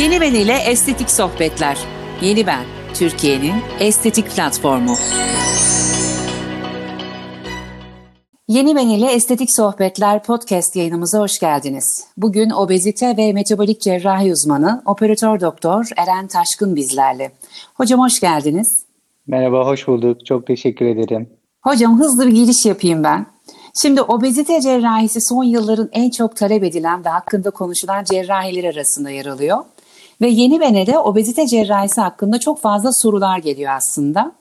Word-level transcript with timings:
Yeni 0.00 0.20
Ben 0.20 0.34
ile 0.34 0.52
Estetik 0.52 1.10
Sohbetler. 1.10 1.78
Yeni 2.22 2.46
Ben, 2.46 2.64
Türkiye'nin 2.94 3.54
estetik 3.80 4.30
platformu. 4.30 4.94
Yeni 8.48 8.76
Ben 8.76 8.88
ile 8.88 9.12
Estetik 9.12 9.48
Sohbetler 9.56 10.22
podcast 10.22 10.76
yayınımıza 10.76 11.18
hoş 11.18 11.38
geldiniz. 11.38 12.06
Bugün 12.16 12.50
obezite 12.50 13.16
ve 13.16 13.32
metabolik 13.32 13.80
cerrahi 13.80 14.32
uzmanı 14.32 14.82
operatör 14.86 15.40
doktor 15.40 15.88
Eren 15.96 16.26
Taşkın 16.26 16.76
bizlerle. 16.76 17.32
Hocam 17.74 18.00
hoş 18.00 18.20
geldiniz. 18.20 18.84
Merhaba, 19.26 19.66
hoş 19.66 19.88
bulduk. 19.88 20.26
Çok 20.26 20.46
teşekkür 20.46 20.86
ederim. 20.86 21.28
Hocam 21.62 22.00
hızlı 22.00 22.26
bir 22.26 22.32
giriş 22.32 22.66
yapayım 22.66 23.04
ben. 23.04 23.26
Şimdi 23.74 24.02
obezite 24.02 24.60
cerrahisi 24.60 25.20
son 25.20 25.44
yılların 25.44 25.88
en 25.92 26.10
çok 26.10 26.36
talep 26.36 26.64
edilen 26.64 27.04
ve 27.04 27.08
hakkında 27.08 27.50
konuşulan 27.50 28.04
cerrahiler 28.04 28.74
arasında 28.74 29.10
yer 29.10 29.26
alıyor. 29.26 29.64
Ve 30.20 30.28
yeni 30.28 30.60
benede 30.60 30.98
obezite 30.98 31.46
cerrahisi 31.46 32.00
hakkında 32.00 32.40
çok 32.40 32.60
fazla 32.60 32.92
sorular 32.92 33.38
geliyor 33.38 33.72
aslında. 33.72 34.32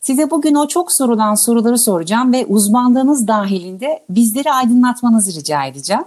Size 0.00 0.30
bugün 0.30 0.54
o 0.54 0.68
çok 0.68 0.92
sorulan 0.92 1.46
soruları 1.46 1.78
soracağım 1.78 2.32
ve 2.32 2.46
uzmanlığınız 2.46 3.28
dahilinde 3.28 4.04
bizleri 4.10 4.52
aydınlatmanızı 4.52 5.40
rica 5.40 5.64
edeceğim. 5.64 6.04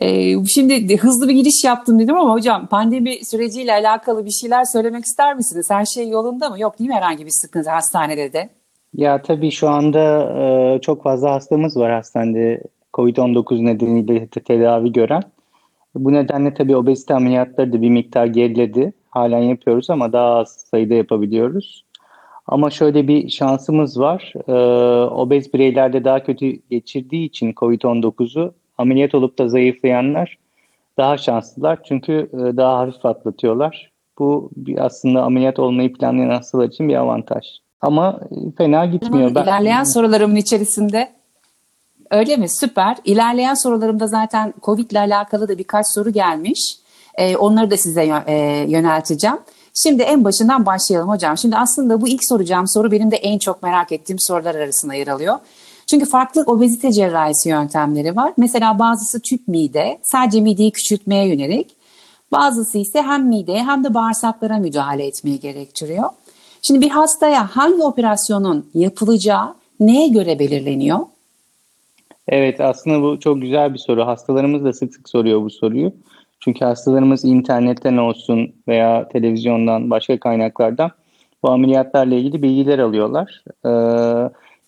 Ee, 0.00 0.46
şimdi 0.46 0.96
hızlı 0.96 1.28
bir 1.28 1.34
giriş 1.34 1.64
yaptım 1.64 1.98
dedim 1.98 2.16
ama 2.16 2.32
hocam 2.32 2.66
pandemi 2.66 3.24
süreciyle 3.24 3.72
alakalı 3.72 4.24
bir 4.24 4.30
şeyler 4.30 4.64
söylemek 4.64 5.04
ister 5.04 5.34
misiniz? 5.34 5.70
Her 5.70 5.84
şey 5.84 6.08
yolunda 6.08 6.50
mı? 6.50 6.60
Yok 6.60 6.78
değil 6.78 6.90
mi 6.90 6.96
herhangi 6.96 7.26
bir 7.26 7.30
sıkıntı 7.30 7.70
hastanede 7.70 8.32
de? 8.32 8.50
Ya 8.96 9.22
tabii 9.22 9.50
şu 9.50 9.68
anda 9.68 10.32
e, 10.38 10.80
çok 10.80 11.02
fazla 11.02 11.32
hastamız 11.32 11.76
var 11.76 11.92
hastanede 11.92 12.62
COVID-19 12.94 13.64
nedeniyle 13.64 14.26
tedavi 14.26 14.92
gören. 14.92 15.22
Bu 15.94 16.12
nedenle 16.12 16.54
tabii 16.54 16.76
obezite 16.76 17.14
ameliyatları 17.14 17.72
da 17.72 17.82
bir 17.82 17.90
miktar 17.90 18.26
geriledi. 18.26 18.92
Halen 19.10 19.42
yapıyoruz 19.42 19.90
ama 19.90 20.12
daha 20.12 20.34
az 20.34 20.48
sayıda 20.70 20.94
yapabiliyoruz. 20.94 21.84
Ama 22.46 22.70
şöyle 22.70 23.08
bir 23.08 23.28
şansımız 23.28 24.00
var. 24.00 24.32
E, 24.48 24.52
obez 25.10 25.54
bireylerde 25.54 26.04
daha 26.04 26.22
kötü 26.22 26.52
geçirdiği 26.70 27.26
için 27.26 27.52
COVID-19'u 27.52 28.54
ameliyat 28.78 29.14
olup 29.14 29.38
da 29.38 29.48
zayıflayanlar 29.48 30.38
daha 30.98 31.18
şanslılar. 31.18 31.78
Çünkü 31.84 32.30
e, 32.32 32.56
daha 32.56 32.78
hafif 32.78 33.06
atlatıyorlar. 33.06 33.90
Bu 34.18 34.50
bir 34.56 34.84
aslında 34.84 35.22
ameliyat 35.22 35.58
olmayı 35.58 35.92
planlayan 35.92 36.30
hastalar 36.30 36.68
için 36.68 36.88
bir 36.88 36.94
avantaj. 36.94 37.46
Ama 37.80 38.20
fena 38.58 38.86
gitmiyor. 38.86 39.34
Ben... 39.34 39.42
İlerleyen 39.42 39.84
sorularımın 39.84 40.36
içerisinde 40.36 41.12
öyle 42.10 42.36
mi? 42.36 42.48
Süper. 42.48 42.96
İlerleyen 43.04 43.54
sorularımda 43.54 44.06
zaten 44.06 44.54
COVID 44.62 44.90
ile 44.90 44.98
alakalı 44.98 45.48
da 45.48 45.58
birkaç 45.58 45.86
soru 45.94 46.10
gelmiş. 46.10 46.78
Ee, 47.14 47.36
onları 47.36 47.70
da 47.70 47.76
size 47.76 48.22
e, 48.26 48.34
yönelteceğim. 48.68 49.36
Şimdi 49.74 50.02
en 50.02 50.24
başından 50.24 50.66
başlayalım 50.66 51.08
hocam. 51.08 51.38
Şimdi 51.38 51.56
aslında 51.56 52.00
bu 52.00 52.08
ilk 52.08 52.20
soracağım 52.28 52.68
soru 52.68 52.92
benim 52.92 53.10
de 53.10 53.16
en 53.16 53.38
çok 53.38 53.62
merak 53.62 53.92
ettiğim 53.92 54.18
sorular 54.20 54.54
arasında 54.54 54.94
yer 54.94 55.06
alıyor. 55.06 55.38
Çünkü 55.90 56.06
farklı 56.06 56.42
obezite 56.42 56.92
cerrahisi 56.92 57.48
yöntemleri 57.48 58.16
var. 58.16 58.32
Mesela 58.36 58.78
bazısı 58.78 59.20
tüp 59.20 59.48
mide, 59.48 59.98
sadece 60.02 60.40
mideyi 60.40 60.72
küçültmeye 60.72 61.28
yönelik. 61.28 61.76
Bazısı 62.32 62.78
ise 62.78 63.02
hem 63.02 63.28
mideye 63.28 63.64
hem 63.64 63.84
de 63.84 63.94
bağırsaklara 63.94 64.58
müdahale 64.58 65.06
etmeyi 65.06 65.40
gerektiriyor. 65.40 66.10
Şimdi 66.66 66.80
bir 66.80 66.90
hastaya 66.90 67.46
hangi 67.56 67.82
operasyonun 67.82 68.70
yapılacağı 68.74 69.54
neye 69.80 70.08
göre 70.08 70.38
belirleniyor? 70.38 70.98
Evet 72.28 72.60
aslında 72.60 73.02
bu 73.02 73.20
çok 73.20 73.42
güzel 73.42 73.74
bir 73.74 73.78
soru. 73.78 74.06
Hastalarımız 74.06 74.64
da 74.64 74.72
sık 74.72 74.94
sık 74.94 75.08
soruyor 75.08 75.42
bu 75.42 75.50
soruyu. 75.50 75.92
Çünkü 76.40 76.64
hastalarımız 76.64 77.24
internetten 77.24 77.96
olsun 77.96 78.54
veya 78.68 79.08
televizyondan 79.08 79.90
başka 79.90 80.20
kaynaklardan 80.20 80.90
bu 81.42 81.50
ameliyatlarla 81.50 82.14
ilgili 82.14 82.42
bilgiler 82.42 82.78
alıyorlar. 82.78 83.44
Ee, 83.66 83.70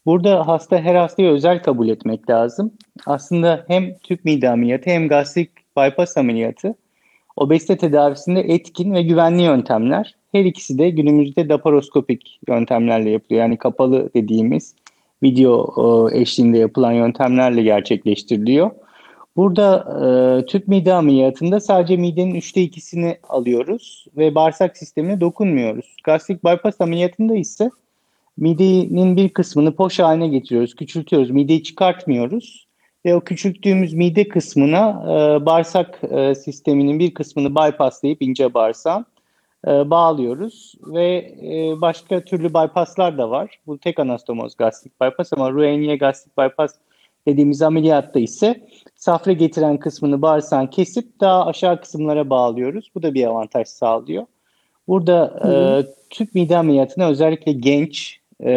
burada 0.06 0.48
hasta 0.48 0.78
her 0.78 0.94
hastayı 0.94 1.31
özel 1.31 1.62
kabul 1.62 1.88
etmek 1.88 2.31
lazım. 2.31 2.72
Aslında 3.06 3.64
hem 3.69 3.98
tüp 3.98 4.25
mide 4.25 4.50
ameliyatı 4.50 4.91
hem 4.91 5.08
gastrik 5.08 5.50
bypass 5.76 6.16
ameliyatı 6.16 6.75
obezite 7.38 7.76
tedavisinde 7.76 8.41
etkin 8.41 8.94
ve 8.94 9.03
güvenli 9.03 9.43
yöntemler. 9.43 10.15
Her 10.32 10.44
ikisi 10.44 10.78
de 10.78 10.91
günümüzde 10.91 11.49
laparoskopik 11.49 12.41
yöntemlerle 12.49 13.10
yapılıyor. 13.10 13.43
Yani 13.43 13.56
kapalı 13.56 14.10
dediğimiz 14.15 14.75
video 15.22 15.75
e, 16.12 16.21
eşliğinde 16.21 16.59
yapılan 16.59 16.93
yöntemlerle 16.93 17.62
gerçekleştiriliyor. 17.62 18.71
Burada 19.37 19.99
e, 20.04 20.47
tüp 20.47 20.69
mide 20.69 20.93
ameliyatında 20.93 21.60
sadece 21.60 21.97
midenin 21.97 22.34
üçte 22.34 22.62
ikisini 22.62 23.16
alıyoruz 23.28 24.06
ve 24.16 24.34
bağırsak 24.34 24.76
sistemine 24.76 25.20
dokunmuyoruz. 25.20 25.97
Gastrik 26.05 26.44
bypass 26.44 26.81
ameliyatında 26.81 27.37
ise 27.37 27.70
midenin 28.37 29.16
bir 29.16 29.28
kısmını 29.28 29.75
poş 29.75 29.99
haline 29.99 30.28
getiriyoruz, 30.28 30.75
küçültüyoruz, 30.75 31.31
mideyi 31.31 31.62
çıkartmıyoruz 31.62 32.68
ve 33.06 33.14
o 33.14 33.20
küçülttüğümüz 33.20 33.94
mide 33.94 34.28
kısmına 34.28 35.03
e, 35.04 35.47
bağırsak 35.47 36.00
e, 36.10 36.34
sisteminin 36.34 36.98
bir 36.98 37.14
kısmını 37.14 37.54
bypasslayıp 37.54 38.22
ince 38.22 38.54
bağırsağın 38.54 39.06
e, 39.66 39.91
bağlıyoruz 39.91 40.75
ve 40.86 41.37
e, 41.42 41.81
başka 41.81 42.20
türlü 42.20 42.48
bypasslar 42.48 43.19
da 43.19 43.31
var. 43.31 43.60
Bu 43.66 43.78
tek 43.78 43.98
anastomoz 43.98 44.56
gastrik 44.56 45.00
bypass 45.00 45.32
ama 45.32 45.50
Roux-en-Y 45.50 45.97
gastrik 45.97 46.38
bypass 46.38 46.75
dediğimiz 47.26 47.62
ameliyatta 47.62 48.20
ise 48.20 48.66
safra 48.97 49.32
getiren 49.32 49.76
kısmını 49.76 50.22
bağırsağın 50.22 50.66
kesip 50.66 51.20
daha 51.20 51.47
aşağı 51.47 51.81
kısımlara 51.81 52.31
bağlıyoruz. 52.31 52.91
Bu 52.94 53.03
da 53.03 53.14
bir 53.14 53.26
avantaj 53.26 53.69
sağlıyor. 53.69 54.26
Burada 54.88 55.41
e, 55.44 55.50
tüp 56.10 56.34
mide 56.34 56.56
ameliyatına 56.56 57.08
özellikle 57.08 57.53
genç, 57.53 58.18
e, 58.44 58.50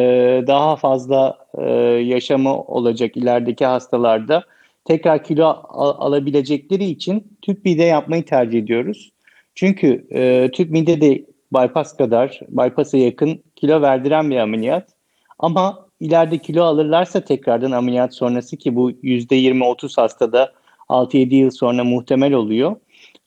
daha 0.48 0.76
fazla 0.76 1.38
e, 1.58 1.72
yaşamı 2.04 2.62
olacak 2.62 3.18
ilerideki 3.18 3.66
hastalarda 3.66 4.44
tekrar 4.86 5.24
kilo 5.24 5.46
al- 5.70 5.96
alabilecekleri 6.08 6.86
için 6.86 7.38
tüp 7.42 7.66
mide 7.66 7.84
yapmayı 7.84 8.26
tercih 8.26 8.60
ediyoruz. 8.60 9.12
Çünkü 9.56 10.08
e, 10.12 10.50
tüp 10.54 10.70
mide 10.72 11.02
de 11.02 11.26
bypass 11.54 11.98
kadar, 11.98 12.40
bypass'a 12.50 12.98
yakın 12.98 13.44
kilo 13.56 13.82
verdiren 13.82 14.32
bir 14.32 14.38
ameliyat. 14.38 14.90
Ama 15.40 15.86
ileride 16.00 16.38
kilo 16.38 16.64
alırlarsa 16.64 17.22
tekrardan 17.22 17.72
ameliyat 17.72 18.16
sonrası 18.16 18.58
ki 18.58 18.76
bu 18.76 18.92
%20-30 18.92 20.02
hastada 20.02 20.52
6-7 20.90 21.36
yıl 21.36 21.50
sonra 21.50 21.84
muhtemel 21.84 22.34
oluyor. 22.34 22.76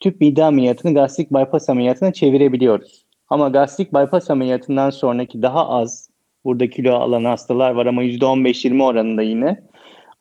Tüp 0.00 0.20
mide 0.20 0.44
ameliyatını 0.44 0.94
gastrik 0.94 1.30
bypass 1.30 1.68
ameliyatına 1.68 2.12
çevirebiliyoruz. 2.12 3.04
Ama 3.28 3.48
gastrik 3.48 3.94
bypass 3.94 4.30
ameliyatından 4.30 4.90
sonraki 4.90 5.42
daha 5.42 5.68
az 5.68 6.13
burada 6.44 6.70
kilo 6.70 6.94
alan 6.94 7.24
hastalar 7.24 7.70
var 7.70 7.86
ama 7.86 8.04
%15-20 8.04 8.82
oranında 8.82 9.22
yine. 9.22 9.62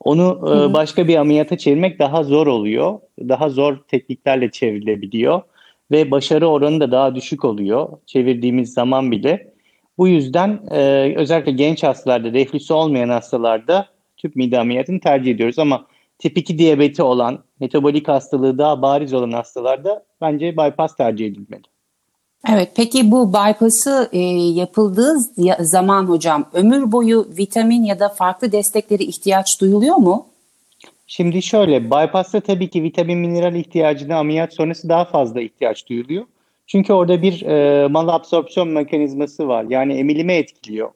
Onu 0.00 0.40
e, 0.42 0.74
başka 0.74 1.08
bir 1.08 1.16
ameliyata 1.16 1.58
çevirmek 1.58 1.98
daha 1.98 2.24
zor 2.24 2.46
oluyor. 2.46 2.98
Daha 3.18 3.48
zor 3.48 3.76
tekniklerle 3.88 4.50
çevrilebiliyor 4.50 5.42
ve 5.90 6.10
başarı 6.10 6.46
oranı 6.46 6.80
da 6.80 6.90
daha 6.90 7.14
düşük 7.14 7.44
oluyor 7.44 7.88
çevirdiğimiz 8.06 8.72
zaman 8.72 9.10
bile. 9.10 9.54
Bu 9.98 10.08
yüzden 10.08 10.60
e, 10.70 11.12
özellikle 11.16 11.52
genç 11.52 11.82
hastalarda, 11.82 12.32
reflüsü 12.32 12.74
olmayan 12.74 13.08
hastalarda 13.08 13.86
tüp 14.16 14.36
mide 14.36 14.58
ameliyatını 14.58 15.00
tercih 15.00 15.30
ediyoruz. 15.30 15.58
Ama 15.58 15.86
tip 16.18 16.38
2 16.38 16.58
diyabeti 16.58 17.02
olan, 17.02 17.44
metabolik 17.60 18.08
hastalığı 18.08 18.58
daha 18.58 18.82
bariz 18.82 19.14
olan 19.14 19.32
hastalarda 19.32 20.04
bence 20.20 20.56
bypass 20.56 20.96
tercih 20.96 21.26
edilmeli. 21.26 21.73
Evet, 22.52 22.72
peki 22.76 23.10
bu 23.10 23.32
bypass'ı 23.32 24.08
e, 24.12 24.18
yapıldığı 24.18 25.18
zaman 25.60 26.04
hocam 26.04 26.44
ömür 26.52 26.92
boyu 26.92 27.28
vitamin 27.38 27.84
ya 27.84 28.00
da 28.00 28.08
farklı 28.08 28.52
destekleri 28.52 29.04
ihtiyaç 29.04 29.60
duyuluyor 29.60 29.96
mu? 29.96 30.26
Şimdi 31.06 31.42
şöyle, 31.42 31.84
bypass'ta 31.84 32.40
tabii 32.40 32.70
ki 32.70 32.82
vitamin 32.82 33.18
mineral 33.18 33.54
ihtiyacına 33.54 34.18
ameliyat 34.18 34.54
sonrası 34.54 34.88
daha 34.88 35.04
fazla 35.04 35.40
ihtiyaç 35.40 35.88
duyuluyor. 35.88 36.24
Çünkü 36.66 36.92
orada 36.92 37.22
bir 37.22 37.42
e, 37.42 37.88
mal 37.88 38.08
absorpsiyon 38.08 38.68
mekanizması 38.68 39.48
var. 39.48 39.64
Yani 39.68 39.94
emilime 39.94 40.36
etkiliyor. 40.36 40.90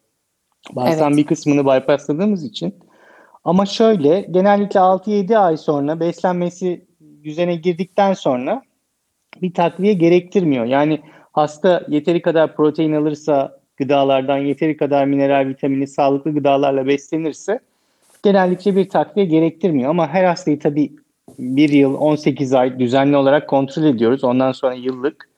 Bazen 0.72 1.06
evet. 1.08 1.16
bir 1.16 1.26
kısmını 1.26 1.66
bypassladığımız 1.66 2.44
için. 2.44 2.74
Ama 3.44 3.66
şöyle, 3.66 4.20
genellikle 4.20 4.80
6-7 4.80 5.38
ay 5.38 5.56
sonra 5.56 6.00
beslenmesi 6.00 6.86
düzene 7.24 7.56
girdikten 7.56 8.12
sonra 8.12 8.62
bir 9.42 9.54
takviye 9.54 9.92
gerektirmiyor. 9.92 10.64
Yani 10.64 11.00
hasta 11.38 11.84
yeteri 11.88 12.22
kadar 12.22 12.56
protein 12.56 12.92
alırsa 12.92 13.58
gıdalardan, 13.76 14.38
yeteri 14.38 14.76
kadar 14.76 15.04
mineral, 15.04 15.48
vitamini, 15.48 15.86
sağlıklı 15.86 16.34
gıdalarla 16.34 16.86
beslenirse 16.86 17.60
genellikle 18.22 18.76
bir 18.76 18.88
takviye 18.88 19.26
gerektirmiyor. 19.26 19.90
Ama 19.90 20.08
her 20.08 20.24
hastayı 20.24 20.58
tabii 20.58 20.92
bir 21.38 21.68
yıl 21.68 21.94
18 21.94 22.52
ay 22.52 22.78
düzenli 22.78 23.16
olarak 23.16 23.48
kontrol 23.48 23.84
ediyoruz. 23.84 24.24
Ondan 24.24 24.52
sonra 24.52 24.74
yıllık. 24.74 25.28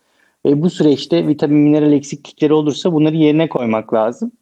Ve 0.46 0.62
bu 0.62 0.70
süreçte 0.70 1.28
vitamin 1.28 1.58
mineral 1.58 1.92
eksiklikleri 1.92 2.52
olursa 2.52 2.92
bunları 2.92 3.16
yerine 3.16 3.48
koymak 3.48 3.94
lazım. 3.94 4.32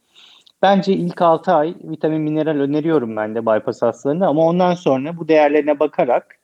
Bence 0.62 0.92
ilk 0.92 1.22
6 1.22 1.52
ay 1.52 1.74
vitamin 1.84 2.20
mineral 2.20 2.60
öneriyorum 2.60 3.16
ben 3.16 3.34
de 3.34 3.46
bypass 3.46 3.82
hastalarında 3.82 4.26
ama 4.26 4.46
ondan 4.46 4.74
sonra 4.74 5.16
bu 5.16 5.28
değerlerine 5.28 5.80
bakarak 5.80 6.38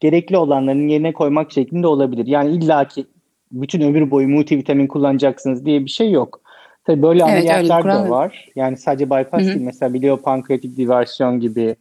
gerekli 0.00 0.36
olanların 0.36 0.88
yerine 0.88 1.12
koymak 1.12 1.52
şeklinde 1.52 1.86
olabilir. 1.86 2.26
Yani 2.26 2.50
illaki 2.50 3.06
bütün 3.52 3.80
ömür 3.80 4.10
boyu 4.10 4.28
multivitamin 4.28 4.86
kullanacaksınız 4.86 5.64
diye 5.64 5.84
bir 5.84 5.90
şey 5.90 6.10
yok. 6.10 6.40
Tabii 6.84 7.02
böyle 7.02 7.22
Evet, 7.22 7.32
ameliyatlar 7.32 7.84
da 7.84 8.10
var. 8.10 8.48
Yani 8.56 8.76
sadece 8.76 9.10
bypass 9.10 9.40
Hı 9.40 9.50
hı. 9.50 9.54
değil. 9.54 9.60
Mesela 9.60 9.94
biliopankreatik 9.94 10.76
diversyon 10.76 11.40
gibi 11.40 11.76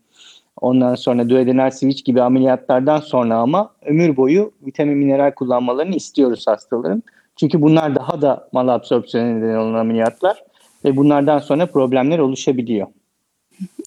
ondan 0.61 0.95
sonra 0.95 1.29
duodenal 1.29 1.71
switch 1.71 2.05
gibi 2.05 2.21
ameliyatlardan 2.21 2.99
sonra 2.99 3.35
ama 3.37 3.71
ömür 3.85 4.17
boyu 4.17 4.51
vitamin 4.65 4.97
mineral 4.97 5.31
kullanmalarını 5.31 5.95
istiyoruz 5.95 6.47
hastaların. 6.47 7.03
Çünkü 7.35 7.61
bunlar 7.61 7.95
daha 7.95 8.21
da 8.21 8.49
malabsorpsiyona 8.51 9.27
neden 9.27 9.55
olan 9.55 9.73
ameliyatlar 9.73 10.43
ve 10.85 10.97
bunlardan 10.97 11.39
sonra 11.39 11.65
problemler 11.65 12.19
oluşabiliyor. 12.19 12.87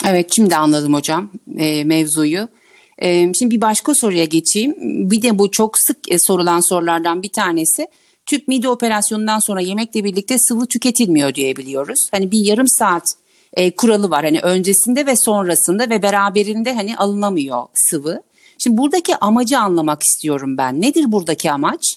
Evet 0.09 0.33
şimdi 0.33 0.57
anladım 0.57 0.95
hocam 0.95 1.31
e, 1.59 1.85
mevzuyu. 1.85 2.49
E, 2.99 3.33
şimdi 3.35 3.55
bir 3.55 3.61
başka 3.61 3.95
soruya 3.95 4.25
geçeyim. 4.25 4.75
Bir 5.11 5.23
de 5.23 5.39
bu 5.39 5.51
çok 5.51 5.79
sık 5.79 6.13
e, 6.13 6.19
sorulan 6.19 6.69
sorulardan 6.69 7.23
bir 7.23 7.33
tanesi. 7.33 7.89
Tüp 8.27 8.49
mide 8.49 8.69
operasyonundan 8.69 9.39
sonra 9.39 9.61
yemekle 9.61 10.05
birlikte 10.05 10.39
sıvı 10.39 10.67
tüketilmiyor 10.67 11.35
diye 11.35 11.57
biliyoruz. 11.57 12.09
Hani 12.11 12.31
bir 12.31 12.39
yarım 12.39 12.69
saat 12.69 13.05
e, 13.53 13.71
kuralı 13.71 14.11
var. 14.11 14.25
Hani 14.25 14.41
öncesinde 14.41 15.07
ve 15.07 15.17
sonrasında 15.17 15.91
ve 15.91 16.03
beraberinde 16.03 16.75
hani 16.75 16.97
alınamıyor 16.97 17.63
sıvı. 17.75 18.23
Şimdi 18.59 18.79
buradaki 18.79 19.17
amacı 19.17 19.59
anlamak 19.59 20.03
istiyorum 20.03 20.57
ben. 20.59 20.81
Nedir 20.81 21.13
buradaki 21.13 21.53
amaç? 21.53 21.97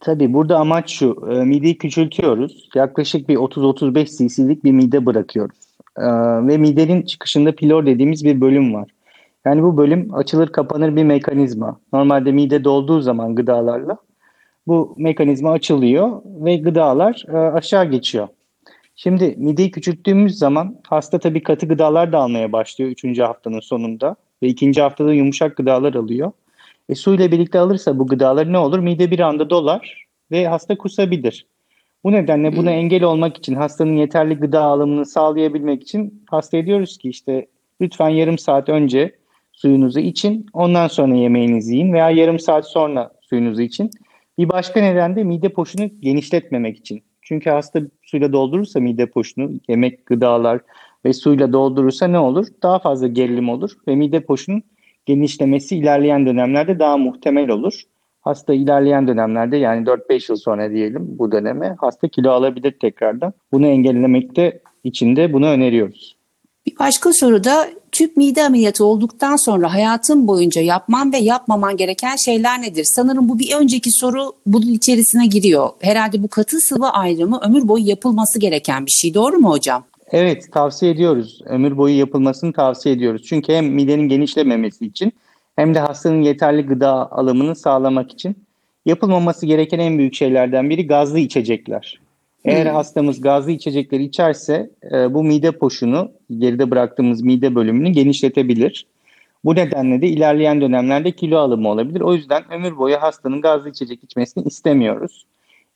Tabii 0.00 0.32
burada 0.32 0.58
amaç 0.58 0.90
şu, 0.90 1.28
e, 1.30 1.44
mideyi 1.44 1.78
küçültüyoruz. 1.78 2.68
Yaklaşık 2.74 3.28
bir 3.28 3.36
30-35 3.36 4.28
cc'lik 4.28 4.64
bir 4.64 4.72
mide 4.72 5.06
bırakıyoruz. 5.06 5.56
Ve 6.48 6.58
midenin 6.58 7.02
çıkışında 7.02 7.52
pilor 7.52 7.86
dediğimiz 7.86 8.24
bir 8.24 8.40
bölüm 8.40 8.74
var. 8.74 8.90
Yani 9.44 9.62
bu 9.62 9.76
bölüm 9.76 10.14
açılır 10.14 10.48
kapanır 10.48 10.96
bir 10.96 11.04
mekanizma. 11.04 11.80
Normalde 11.92 12.32
mide 12.32 12.64
dolduğu 12.64 13.00
zaman 13.00 13.34
gıdalarla 13.34 13.98
bu 14.66 14.94
mekanizma 14.98 15.50
açılıyor 15.50 16.22
ve 16.24 16.56
gıdalar 16.56 17.24
e, 17.28 17.36
aşağı 17.36 17.84
geçiyor. 17.84 18.28
Şimdi 18.96 19.34
mideyi 19.38 19.70
küçülttüğümüz 19.70 20.38
zaman 20.38 20.80
hasta 20.88 21.18
tabii 21.18 21.42
katı 21.42 21.68
gıdalar 21.68 22.12
da 22.12 22.18
almaya 22.18 22.52
başlıyor 22.52 22.90
3. 22.90 23.18
haftanın 23.18 23.60
sonunda 23.60 24.16
ve 24.42 24.48
2. 24.48 24.80
haftada 24.80 25.14
yumuşak 25.14 25.56
gıdalar 25.56 25.94
alıyor. 25.94 26.32
E, 26.88 26.94
su 26.94 27.14
ile 27.14 27.32
birlikte 27.32 27.58
alırsa 27.58 27.98
bu 27.98 28.06
gıdaları 28.06 28.52
ne 28.52 28.58
olur? 28.58 28.78
Mide 28.78 29.10
bir 29.10 29.20
anda 29.20 29.50
dolar 29.50 30.06
ve 30.30 30.46
hasta 30.46 30.78
kusabilir. 30.78 31.46
Bu 32.04 32.12
nedenle 32.12 32.56
buna 32.56 32.70
engel 32.70 33.02
olmak 33.02 33.36
için 33.36 33.54
hastanın 33.54 33.96
yeterli 33.96 34.34
gıda 34.34 34.62
alımını 34.62 35.06
sağlayabilmek 35.06 35.82
için 35.82 36.24
hastaya 36.30 36.66
diyoruz 36.66 36.98
ki 36.98 37.08
işte 37.08 37.46
lütfen 37.80 38.08
yarım 38.08 38.38
saat 38.38 38.68
önce 38.68 39.12
suyunuzu 39.56 40.00
için 40.00 40.46
ondan 40.52 40.88
sonra 40.88 41.14
yemeğinizi 41.14 41.74
yiyin 41.74 41.92
veya 41.92 42.10
yarım 42.10 42.38
saat 42.38 42.68
sonra 42.68 43.10
suyunuzu 43.20 43.62
için. 43.62 43.90
Bir 44.38 44.48
başka 44.48 44.80
neden 44.80 45.16
de 45.16 45.24
mide 45.24 45.48
poşunu 45.48 45.90
genişletmemek 46.00 46.76
için. 46.76 47.02
Çünkü 47.22 47.50
hasta 47.50 47.80
suyla 48.02 48.32
doldurursa 48.32 48.80
mide 48.80 49.06
poşunu, 49.06 49.50
yemek, 49.68 50.06
gıdalar 50.06 50.60
ve 51.04 51.12
suyla 51.12 51.52
doldurursa 51.52 52.06
ne 52.06 52.18
olur? 52.18 52.46
Daha 52.62 52.78
fazla 52.78 53.06
gerilim 53.06 53.48
olur 53.48 53.70
ve 53.88 53.94
mide 53.94 54.20
poşunun 54.20 54.62
genişlemesi 55.06 55.76
ilerleyen 55.76 56.26
dönemlerde 56.26 56.78
daha 56.78 56.96
muhtemel 56.96 57.50
olur. 57.50 57.82
Hasta 58.20 58.54
ilerleyen 58.54 59.08
dönemlerde 59.08 59.56
yani 59.56 59.86
4-5 59.86 60.32
yıl 60.32 60.36
sonra 60.36 60.70
diyelim 60.70 61.06
bu 61.18 61.32
döneme 61.32 61.76
hasta 61.80 62.08
kilo 62.08 62.30
alabilir 62.30 62.72
tekrardan. 62.72 63.32
Bunu 63.52 63.66
engellemekte 63.66 64.60
için 64.84 65.16
de 65.16 65.32
bunu 65.32 65.46
öneriyoruz. 65.46 66.16
Bir 66.66 66.78
başka 66.78 67.12
soru 67.12 67.44
da 67.44 67.66
tüp 67.94 68.16
mide 68.16 68.44
ameliyatı 68.44 68.84
olduktan 68.84 69.36
sonra 69.36 69.74
hayatın 69.74 70.26
boyunca 70.26 70.60
yapman 70.60 71.12
ve 71.12 71.16
yapmaman 71.18 71.76
gereken 71.76 72.16
şeyler 72.16 72.62
nedir? 72.62 72.84
Sanırım 72.84 73.28
bu 73.28 73.38
bir 73.38 73.54
önceki 73.54 73.90
soru 73.90 74.32
bunun 74.46 74.72
içerisine 74.72 75.26
giriyor. 75.26 75.70
Herhalde 75.80 76.22
bu 76.22 76.28
katı 76.28 76.60
sıvı 76.60 76.88
ayrımı 76.88 77.40
ömür 77.42 77.68
boyu 77.68 77.88
yapılması 77.88 78.38
gereken 78.38 78.86
bir 78.86 78.90
şey. 78.90 79.14
Doğru 79.14 79.36
mu 79.36 79.50
hocam? 79.50 79.84
Evet 80.12 80.52
tavsiye 80.52 80.92
ediyoruz. 80.92 81.40
Ömür 81.44 81.76
boyu 81.76 81.98
yapılmasını 81.98 82.52
tavsiye 82.52 82.94
ediyoruz. 82.94 83.22
Çünkü 83.28 83.52
hem 83.52 83.66
midenin 83.66 84.08
genişlememesi 84.08 84.86
için 84.86 85.12
hem 85.56 85.74
de 85.74 85.78
hastanın 85.78 86.22
yeterli 86.22 86.62
gıda 86.62 87.12
alımını 87.12 87.56
sağlamak 87.56 88.12
için 88.12 88.36
yapılmaması 88.86 89.46
gereken 89.46 89.78
en 89.78 89.98
büyük 89.98 90.14
şeylerden 90.14 90.70
biri 90.70 90.86
gazlı 90.86 91.18
içecekler. 91.18 92.00
Eğer 92.44 92.66
Hmm. 92.66 92.74
hastamız 92.74 93.20
gazlı 93.20 93.50
içecekleri 93.50 94.04
içerse 94.04 94.70
e, 94.92 95.14
bu 95.14 95.24
mide 95.24 95.52
poşunu, 95.52 96.12
geride 96.38 96.70
bıraktığımız 96.70 97.22
mide 97.22 97.54
bölümünü 97.54 97.90
genişletebilir. 97.90 98.86
Bu 99.44 99.54
nedenle 99.54 100.02
de 100.02 100.08
ilerleyen 100.08 100.60
dönemlerde 100.60 101.12
kilo 101.12 101.38
alımı 101.38 101.68
olabilir. 101.68 102.00
O 102.00 102.14
yüzden 102.14 102.52
ömür 102.52 102.76
boyu 102.76 102.96
hastanın 102.96 103.40
gazlı 103.40 103.70
içecek 103.70 104.04
içmesini 104.04 104.44
istemiyoruz. 104.44 105.26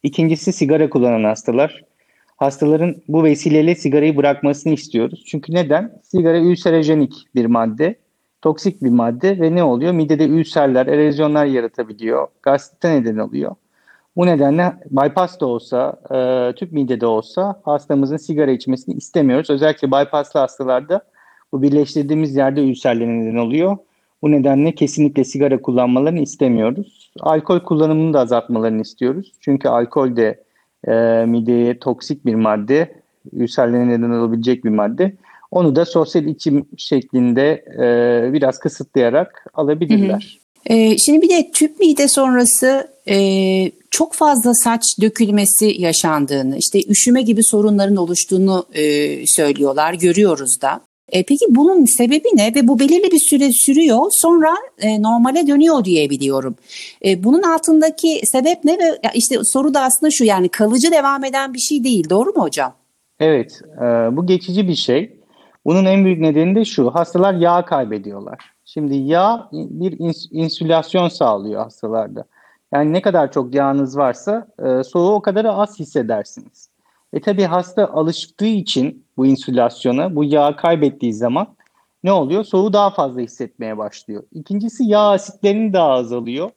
İkincisi 0.03 0.53
sigara 0.53 0.91
kullanan 0.91 1.25
hastalar. 1.25 1.85
Hastaların 2.37 2.97
bu 3.09 3.25
vesileyle 3.25 3.75
sigarayı 3.75 4.17
bırakmasını 4.17 4.73
istiyoruz. 4.73 5.25
Çünkü 5.27 5.55
neden? 5.55 5.93
Sigara 6.03 6.39
ülserojenik 6.39 7.13
bir 7.35 7.47
madde, 7.47 7.97
toksik 8.43 8.83
bir 8.83 8.91
madde 8.91 9.41
ve 9.41 9.55
ne 9.55 9.63
oluyor? 9.65 9.93
Midede 9.93 10.25
ülserler, 10.27 10.87
erozyonlar 10.87 11.47
yaratabiliyor, 11.47 12.29
gastrite 12.43 12.91
neden 13.01 13.17
oluyor. 13.19 13.55
Bu 14.17 14.27
nedenle 14.27 14.73
bypass 14.91 15.41
da 15.41 15.47
olsa, 15.47 15.97
e, 16.15 16.55
tüp 16.55 16.73
mide 16.73 17.01
de 17.01 17.07
olsa 17.07 17.61
hastamızın 17.65 18.17
sigara 18.17 18.51
içmesini 18.51 18.95
istemiyoruz. 18.95 19.51
Özellikle 19.51 19.91
bypasslı 19.91 20.41
hastalarda 20.41 21.01
bu 21.53 21.63
birleştirdiğimiz 21.63 22.37
yerde 22.37 22.61
ülserlere 22.71 23.21
neden 23.21 23.37
oluyor. 23.37 23.77
Bu 24.23 24.31
nedenle 24.31 24.75
kesinlikle 24.75 25.25
sigara 25.25 25.63
kullanmalarını 25.63 26.21
istemiyoruz. 26.21 27.11
Alkol 27.21 27.61
kullanımını 27.61 28.15
da 28.15 28.21
azaltmalarını 28.21 28.83
istiyoruz. 28.83 29.33
Çünkü 29.41 29.69
alkol 29.69 30.17
de 30.17 30.45
e, 30.89 31.25
mideye 31.27 31.79
toksik 31.79 32.27
bir 32.27 32.35
madde, 32.35 32.95
ülserlere 33.33 33.89
neden 33.89 34.11
olabilecek 34.11 34.65
bir 34.65 34.71
madde. 34.71 35.17
Onu 35.51 35.77
da 35.77 35.85
sosyal 35.85 36.25
içim 36.25 36.67
şeklinde 36.77 37.65
e, 37.79 38.33
biraz 38.33 38.59
kısıtlayarak 38.59 39.47
alabilirler. 39.55 40.39
Ee, 40.67 40.99
şimdi 40.99 41.23
bir 41.23 41.29
de 41.29 41.51
tüp 41.51 41.81
mide 41.81 42.09
sonrası 42.09 42.89
e, 43.09 43.17
çok 43.91 44.15
fazla 44.15 44.55
saç 44.55 44.83
dökülmesi 45.01 45.75
yaşandığını, 45.79 46.57
işte 46.57 46.81
üşüme 46.89 47.23
gibi 47.23 47.45
sorunların 47.45 47.97
oluştuğunu 47.97 48.67
e, 48.75 49.27
söylüyorlar, 49.27 49.95
görüyoruz 49.95 50.63
da. 50.63 50.81
E, 51.13 51.23
peki 51.23 51.45
bunun 51.49 51.85
sebebi 51.85 52.29
ne 52.35 52.55
ve 52.55 52.69
bu 52.69 52.79
belirli 52.79 53.13
bir 53.13 53.21
süre 53.31 53.53
sürüyor 53.53 54.07
sonra 54.11 54.55
normale 54.99 55.47
dönüyor 55.47 55.85
diye 55.85 56.11
biliyorum. 56.11 56.57
Bunun 57.17 57.43
altındaki 57.43 58.21
sebep 58.25 58.65
ne 58.65 58.73
ve 58.73 58.99
işte 59.15 59.37
soru 59.45 59.75
da 59.75 59.83
aslında 59.83 60.11
şu 60.11 60.25
yani 60.25 60.49
kalıcı 60.49 60.93
devam 60.93 61.25
eden 61.25 61.55
bir 61.55 61.59
şey 61.59 61.85
değil 61.85 62.11
doğru 62.11 62.33
mu 62.33 62.43
hocam? 62.43 62.75
Evet, 63.21 63.61
bu 64.13 64.27
geçici 64.27 64.69
bir 64.69 64.75
şey. 64.75 65.19
Bunun 65.65 65.85
en 65.85 66.05
büyük 66.05 66.21
nedeni 66.21 66.55
de 66.55 66.65
şu, 66.65 66.91
hastalar 66.91 67.35
yağ 67.35 67.65
kaybediyorlar. 67.65 68.39
Şimdi 68.69 68.97
yağ 68.97 69.49
bir 69.53 69.93
ins- 69.93 70.29
insülasyon 70.31 71.09
sağlıyor 71.09 71.63
hastalarda. 71.63 72.25
Yani 72.73 72.93
ne 72.93 73.03
kadar 73.03 73.33
çok 73.33 73.55
yağınız 73.55 73.97
varsa 73.97 74.49
e, 74.59 74.85
soğuğu 74.85 75.15
o 75.15 75.23
kadar 75.23 75.45
az 75.45 75.79
hissedersiniz. 75.79 76.71
E 77.13 77.21
tabi 77.21 77.45
hasta 77.45 77.87
alıştığı 77.87 78.47
için 78.47 79.05
bu 79.17 79.27
insülasyona, 79.27 80.17
bu 80.17 80.25
yağı 80.25 80.57
kaybettiği 80.57 81.15
zaman 81.15 81.47
ne 82.05 82.13
oluyor? 82.13 82.45
Soğuğu 82.45 82.73
daha 82.73 82.91
fazla 82.91 83.21
hissetmeye 83.21 83.79
başlıyor. 83.79 84.23
İkincisi 84.33 84.85
yağ 84.85 85.11
asitlerinin 85.11 85.73
daha 85.73 85.91
azalıyor. 85.91 86.51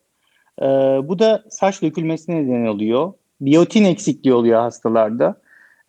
E, 0.61 0.65
bu 1.07 1.19
da 1.19 1.43
saç 1.49 1.81
dökülmesine 1.81 2.35
neden 2.35 2.65
oluyor. 2.65 3.13
Biyotin 3.41 3.83
eksikliği 3.83 4.33
oluyor 4.33 4.61
hastalarda. 4.61 5.35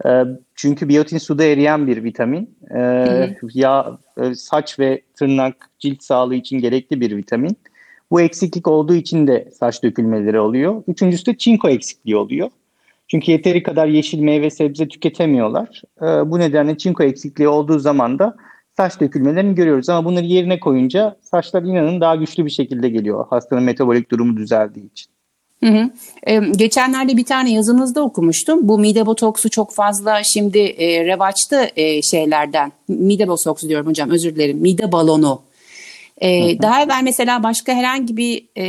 E, 0.06 0.25
çünkü 0.54 0.88
biyotin 0.88 1.18
suda 1.18 1.44
eriyen 1.44 1.87
bir 1.87 2.04
vitamin. 2.04 2.56
E, 2.71 2.78
hı. 3.40 3.49
yağ, 3.54 3.99
e, 4.23 4.35
saç 4.35 4.78
ve 4.78 5.02
tırnak, 5.14 5.71
cilt 5.78 6.02
sağlığı 6.02 6.35
için 6.35 6.59
gerekli 6.59 7.00
bir 7.00 7.16
vitamin. 7.16 7.56
Bu 8.11 8.21
eksiklik 8.21 8.68
olduğu 8.68 8.94
için 8.94 9.26
de 9.26 9.49
saç 9.59 9.82
dökülmeleri 9.82 10.40
oluyor. 10.40 10.82
Üçüncüsü 10.88 11.26
de 11.26 11.37
çinko 11.37 11.68
eksikliği 11.68 12.16
oluyor. 12.16 12.50
Çünkü 13.09 13.32
yeteri 13.32 13.62
kadar 13.62 13.87
yeşil 13.87 14.21
meyve 14.21 14.50
sebze 14.50 14.88
tüketemiyorlar. 14.88 15.82
E, 16.02 16.04
bu 16.04 16.38
nedenle 16.38 16.78
çinko 16.78 17.02
eksikliği 17.02 17.49
olduğu 17.49 17.78
zaman 17.78 18.18
da 18.18 18.37
saç 18.76 19.00
dökülmelerini 19.00 19.54
görüyoruz. 19.54 19.88
Ama 19.88 20.04
bunları 20.04 20.25
yerine 20.25 20.61
koyunca 20.61 21.16
saçlar 21.21 21.62
inanın 21.62 22.00
daha 22.00 22.16
güçlü 22.16 22.44
bir 22.44 22.50
şekilde 22.50 22.88
geliyor. 22.88 23.26
Hastanın 23.30 23.62
metabolik 23.62 24.11
durumu 24.11 24.37
düzeldiği 24.37 24.90
için. 24.90 25.12
Hı 25.64 25.71
hı. 25.71 25.90
Ee, 26.26 26.40
geçenlerde 26.57 27.16
bir 27.16 27.25
tane 27.25 27.52
yazınızda 27.52 28.02
okumuştum. 28.02 28.69
Bu 28.69 28.78
mide 28.78 29.07
botoksu 29.07 29.50
çok 29.50 29.75
fazla 29.75 30.23
şimdi 30.25 30.59
e, 30.59 31.04
revaçta 31.04 31.71
e, 31.76 32.02
şeylerden. 32.02 32.73
Mide 32.88 33.28
botoksu 33.28 33.69
diyorum 33.69 33.87
hocam 33.87 34.11
özür 34.11 34.35
dilerim. 34.35 34.59
Mide 34.59 34.92
balonu. 34.92 35.42
Ee, 36.23 36.59
daha 36.62 36.83
evvel 36.83 37.00
mesela 37.02 37.42
başka 37.42 37.73
herhangi 37.73 38.16
bir 38.16 38.47
e, 38.57 38.64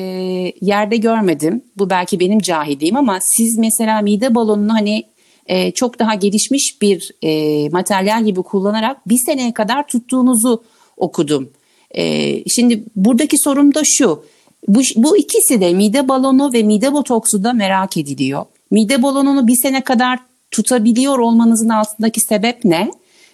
yerde 0.62 0.98
görmedim. 0.98 1.62
Bu 1.78 1.90
belki 1.90 2.20
benim 2.20 2.40
cahilliğim 2.40 2.96
ama 2.96 3.20
siz 3.22 3.58
mesela 3.58 4.02
mide 4.02 4.36
balonunu 4.36 4.74
hani 4.74 5.04
e, 5.46 5.72
çok 5.72 6.00
daha 6.00 6.16
gelişmiş 6.16 6.82
bir 6.82 7.12
e, 7.24 7.70
materyal 7.70 8.26
gibi 8.26 8.42
kullanarak 8.42 9.10
bir 9.10 9.18
seneye 9.26 9.54
kadar 9.54 9.88
tuttuğunuzu 9.88 10.64
okudum. 10.98 11.50
E, 11.92 12.44
şimdi 12.50 12.84
buradaki 12.96 13.38
sorum 13.38 13.74
da 13.74 13.82
şu. 13.86 14.24
Bu, 14.68 14.82
bu 14.96 15.18
ikisi 15.18 15.62
de 15.62 15.74
mide 15.74 16.08
balonu 16.08 16.54
ve 16.54 16.64
mide 16.64 16.94
botoksu 16.94 17.44
da 17.44 17.54
merak 17.54 17.98
ediliyor. 17.98 18.46
Mide 18.72 19.04
balonunu 19.04 19.48
bir 19.48 19.56
sene 19.56 19.84
kadar 19.84 20.20
tutabiliyor 20.52 21.20
olmanızın 21.20 21.70
altındaki 21.70 22.22
sebep 22.22 22.66
ne? 22.66 22.92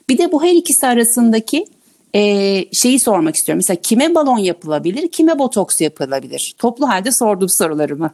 Bir 0.10 0.18
de 0.18 0.32
bu 0.32 0.44
her 0.44 0.52
ikisi 0.52 0.88
arasındaki 0.88 1.66
e, 2.14 2.22
şeyi 2.74 3.00
sormak 3.00 3.36
istiyorum. 3.36 3.58
Mesela 3.58 3.82
kime 3.82 4.16
balon 4.16 4.38
yapılabilir, 4.38 5.12
kime 5.12 5.40
botoks 5.40 5.82
yapılabilir? 5.82 6.56
Toplu 6.58 6.90
halde 6.90 7.12
sordum 7.12 7.50
sorularımı. 7.50 8.12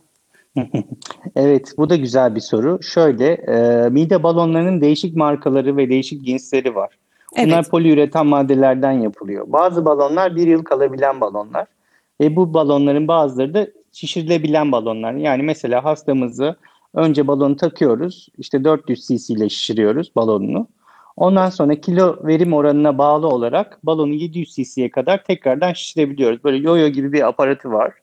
evet, 1.36 1.74
bu 1.78 1.90
da 1.90 1.96
güzel 1.96 2.36
bir 2.36 2.40
soru. 2.40 2.80
Şöyle, 2.84 3.28
e, 3.28 3.90
mide 3.90 4.24
balonlarının 4.24 4.82
değişik 4.82 5.16
markaları 5.16 5.78
ve 5.78 5.90
değişik 5.90 6.26
cinsleri 6.26 6.76
var. 6.76 6.98
Bunlar 7.38 7.60
evet. 7.60 7.70
poliüretan 7.70 8.28
maddelerden 8.28 8.92
yapılıyor. 8.92 9.46
Bazı 9.48 9.86
balonlar 9.86 10.36
bir 10.36 10.48
yıl 10.48 10.64
kalabilen 10.64 11.22
balonlar. 11.22 11.68
Ve 12.22 12.36
bu 12.36 12.54
balonların 12.54 13.08
bazıları 13.08 13.54
da 13.54 13.68
şişirilebilen 13.92 14.72
balonlar. 14.72 15.14
Yani 15.14 15.44
mesela 15.44 15.84
hastamızı 15.84 16.56
önce 16.94 17.28
balonu 17.28 17.56
takıyoruz. 17.56 18.30
İşte 18.38 18.64
400 18.64 19.08
cc 19.08 19.34
ile 19.34 19.50
şişiriyoruz 19.50 20.16
balonunu. 20.16 20.68
Ondan 21.18 21.50
sonra 21.50 21.76
kilo 21.76 22.18
verim 22.24 22.54
oranına 22.54 22.98
bağlı 22.98 23.28
olarak 23.28 23.80
balonu 23.84 24.14
700 24.14 24.56
cc'ye 24.56 24.92
kadar 24.92 25.24
tekrardan 25.24 25.74
şişirebiliyoruz. 25.74 26.44
Böyle 26.44 26.58
yoyo 26.58 26.88
gibi 26.88 27.14
bir 27.14 27.28
aparatı 27.28 27.72
var. 27.72 27.94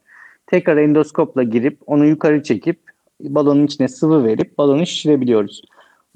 Tekrar 0.47 0.77
endoskopla 0.77 1.43
girip 1.43 1.79
onu 1.87 2.07
yukarı 2.07 2.43
çekip 2.43 2.81
balonun 3.21 3.67
içine 3.67 3.89
sıvı 3.89 4.25
verip 4.25 4.59
balonu 4.59 4.87
şişirebiliyoruz. 4.87 5.63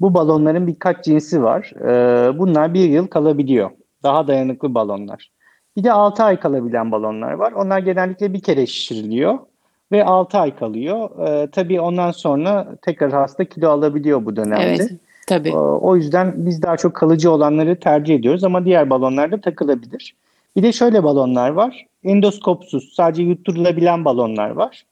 Bu 0.01 0.13
balonların 0.13 0.67
birkaç 0.67 1.05
cinsi 1.05 1.43
var. 1.43 1.71
Ee, 1.81 2.37
bunlar 2.37 2.73
bir 2.73 2.89
yıl 2.89 3.07
kalabiliyor. 3.07 3.71
Daha 4.03 4.27
dayanıklı 4.27 4.73
balonlar. 4.73 5.31
Bir 5.77 5.83
de 5.83 5.91
6 5.91 6.23
ay 6.23 6.39
kalabilen 6.39 6.91
balonlar 6.91 7.31
var. 7.31 7.51
Onlar 7.51 7.79
genellikle 7.79 8.33
bir 8.33 8.39
kere 8.39 8.67
şişiriliyor 8.67 9.39
ve 9.91 10.05
6 10.05 10.37
ay 10.37 10.55
kalıyor. 10.55 11.09
Ee, 11.27 11.47
tabii 11.51 11.81
ondan 11.81 12.11
sonra 12.11 12.67
tekrar 12.81 13.11
hasta 13.11 13.45
kilo 13.45 13.69
alabiliyor 13.69 14.25
bu 14.25 14.35
dönemde. 14.35 14.63
Evet, 14.63 14.91
tabii. 15.27 15.49
Ee, 15.49 15.55
o 15.55 15.95
yüzden 15.95 16.33
biz 16.37 16.61
daha 16.61 16.77
çok 16.77 16.93
kalıcı 16.93 17.31
olanları 17.31 17.79
tercih 17.79 18.15
ediyoruz 18.15 18.43
ama 18.43 18.65
diğer 18.65 18.89
balonlar 18.89 19.31
da 19.31 19.41
takılabilir. 19.41 20.15
Bir 20.55 20.63
de 20.63 20.71
şöyle 20.71 21.03
balonlar 21.03 21.49
var. 21.49 21.85
Endoskopsuz, 22.03 22.93
sadece 22.93 23.23
yutturulabilen 23.23 24.05
balonlar 24.05 24.49
var. 24.49 24.85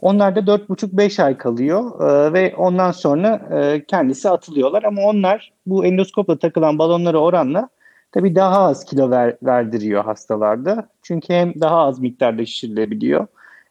Onlar 0.00 0.36
da 0.36 0.40
4,5-5 0.40 1.22
ay 1.22 1.38
kalıyor 1.38 2.00
ee, 2.00 2.32
ve 2.32 2.54
ondan 2.56 2.92
sonra 2.92 3.48
e, 3.52 3.84
kendisi 3.84 4.30
atılıyorlar. 4.30 4.82
Ama 4.82 5.02
onlar 5.02 5.52
bu 5.66 5.84
endoskopla 5.84 6.38
takılan 6.38 6.78
balonlara 6.78 7.18
oranla 7.18 7.68
tabii 8.12 8.34
daha 8.34 8.58
az 8.58 8.84
kilo 8.84 9.10
ver, 9.10 9.36
verdiriyor 9.42 10.04
hastalarda. 10.04 10.88
Çünkü 11.02 11.32
hem 11.34 11.60
daha 11.60 11.76
az 11.76 12.00
miktarda 12.00 12.46
şişirilebiliyor 12.46 13.26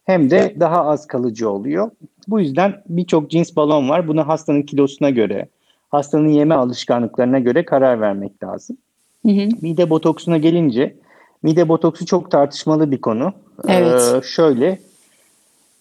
hem 0.06 0.30
de 0.30 0.56
daha 0.60 0.86
az 0.86 1.08
kalıcı 1.08 1.50
oluyor. 1.50 1.92
Bu 2.27 2.39
yüzden 2.39 2.84
birçok 2.89 3.32
cins 3.32 3.56
balon 3.56 3.89
var. 3.89 4.08
Bunu 4.08 4.27
hastanın 4.27 4.62
kilosuna 4.62 5.10
göre, 5.10 5.48
hastanın 5.89 6.30
yeme 6.30 6.56
alışkanlıklarına 6.56 7.39
göre 7.39 7.65
karar 7.65 8.01
vermek 8.01 8.44
lazım. 8.44 8.77
Hı 9.25 9.32
hı. 9.32 9.50
Mide 9.62 9.89
botoksuna 9.89 10.38
gelince, 10.38 10.96
mide 11.44 11.70
botoksu 11.70 12.06
çok 12.06 12.32
tartışmalı 12.32 12.92
bir 12.92 13.01
konu. 13.01 13.34
Evet. 13.68 14.01
Ee, 14.15 14.27
şöyle, 14.27 14.80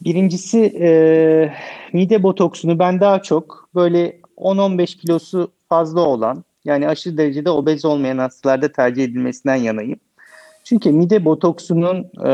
birincisi 0.04 0.60
e, 0.80 0.88
mide 1.92 2.22
botoksunu 2.22 2.78
ben 2.78 3.00
daha 3.00 3.22
çok 3.22 3.68
böyle 3.74 4.20
10-15 4.36 4.98
kilosu 4.98 5.50
fazla 5.68 6.00
olan, 6.00 6.44
yani 6.64 6.88
aşırı 6.88 7.18
derecede 7.18 7.50
obez 7.50 7.84
olmayan 7.84 8.18
hastalarda 8.18 8.72
tercih 8.72 9.04
edilmesinden 9.04 9.56
yanayım. 9.56 10.00
Çünkü 10.64 10.92
mide 10.92 11.24
botoksunun 11.24 11.96
e, 12.26 12.30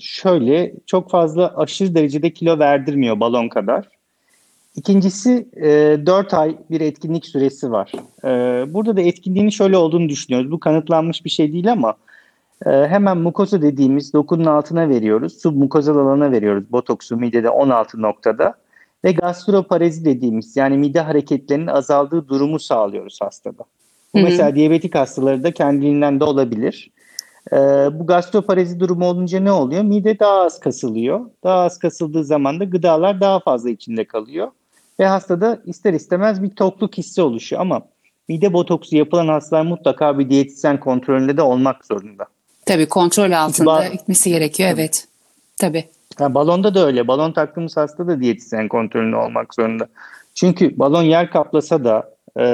şöyle 0.00 0.72
çok 0.86 1.10
fazla 1.10 1.56
aşırı 1.56 1.94
derecede 1.94 2.32
kilo 2.32 2.58
verdirmiyor 2.58 3.20
balon 3.20 3.48
kadar. 3.48 3.88
İkincisi 4.76 5.48
e, 5.56 5.66
4 6.06 6.34
ay 6.34 6.56
bir 6.70 6.80
etkinlik 6.80 7.26
süresi 7.26 7.72
var. 7.72 7.92
E, 8.24 8.28
burada 8.74 8.96
da 8.96 9.00
etkinliğinin 9.00 9.50
şöyle 9.50 9.76
olduğunu 9.76 10.08
düşünüyoruz. 10.08 10.50
Bu 10.50 10.60
kanıtlanmış 10.60 11.24
bir 11.24 11.30
şey 11.30 11.52
değil 11.52 11.72
ama 11.72 11.94
e, 12.66 12.70
hemen 12.70 13.18
mukoza 13.18 13.62
dediğimiz 13.62 14.12
dokunun 14.12 14.44
altına 14.44 14.88
veriyoruz. 14.88 15.40
Submukozal 15.42 15.96
alana 15.96 16.32
veriyoruz 16.32 16.72
botoksu 16.72 17.16
midede 17.16 17.50
16 17.50 18.02
noktada. 18.02 18.54
Ve 19.04 19.12
gastroparezi 19.12 20.04
dediğimiz 20.04 20.56
yani 20.56 20.76
mide 20.78 21.00
hareketlerinin 21.00 21.66
azaldığı 21.66 22.28
durumu 22.28 22.58
sağlıyoruz 22.58 23.20
hastada. 23.20 23.64
Bu 24.14 24.18
hı 24.18 24.22
hı. 24.22 24.24
mesela 24.24 24.54
diyabetik 24.54 24.94
hastaları 24.94 25.42
da 25.44 25.50
kendiliğinden 25.52 26.20
de 26.20 26.24
olabilir. 26.24 26.90
Ee, 27.52 27.56
bu 27.92 28.06
gastroparezi 28.06 28.80
durumu 28.80 29.06
olunca 29.06 29.40
ne 29.40 29.52
oluyor? 29.52 29.82
Mide 29.82 30.18
daha 30.18 30.40
az 30.40 30.60
kasılıyor. 30.60 31.20
Daha 31.44 31.58
az 31.58 31.78
kasıldığı 31.78 32.24
zaman 32.24 32.60
da 32.60 32.64
gıdalar 32.64 33.20
daha 33.20 33.40
fazla 33.40 33.70
içinde 33.70 34.04
kalıyor. 34.04 34.48
Ve 35.00 35.06
hastada 35.06 35.62
ister 35.66 35.94
istemez 35.94 36.42
bir 36.42 36.50
tokluk 36.50 36.98
hissi 36.98 37.22
oluşuyor. 37.22 37.62
Ama 37.62 37.82
mide 38.28 38.52
botoksu 38.52 38.96
yapılan 38.96 39.28
hastalar 39.28 39.62
mutlaka 39.62 40.18
bir 40.18 40.30
diyetisyen 40.30 40.80
kontrolünde 40.80 41.36
de 41.36 41.42
olmak 41.42 41.84
zorunda. 41.84 42.26
Tabii 42.66 42.88
kontrol 42.88 43.32
altında 43.32 43.70
ba- 43.70 43.92
gitmesi 43.92 44.30
gerekiyor 44.30 44.70
evet. 44.74 45.08
Tabii. 45.58 45.84
Yani 46.20 46.34
balonda 46.34 46.74
da 46.74 46.86
öyle. 46.86 47.08
Balon 47.08 47.32
taktığımız 47.32 47.76
hasta 47.76 48.06
da 48.06 48.20
diyetisyen 48.20 48.68
kontrolünde 48.68 49.16
olmak 49.16 49.54
zorunda. 49.54 49.88
Çünkü 50.34 50.78
balon 50.78 51.02
yer 51.02 51.30
kaplasa 51.30 51.84
da 51.84 52.14
e, 52.38 52.44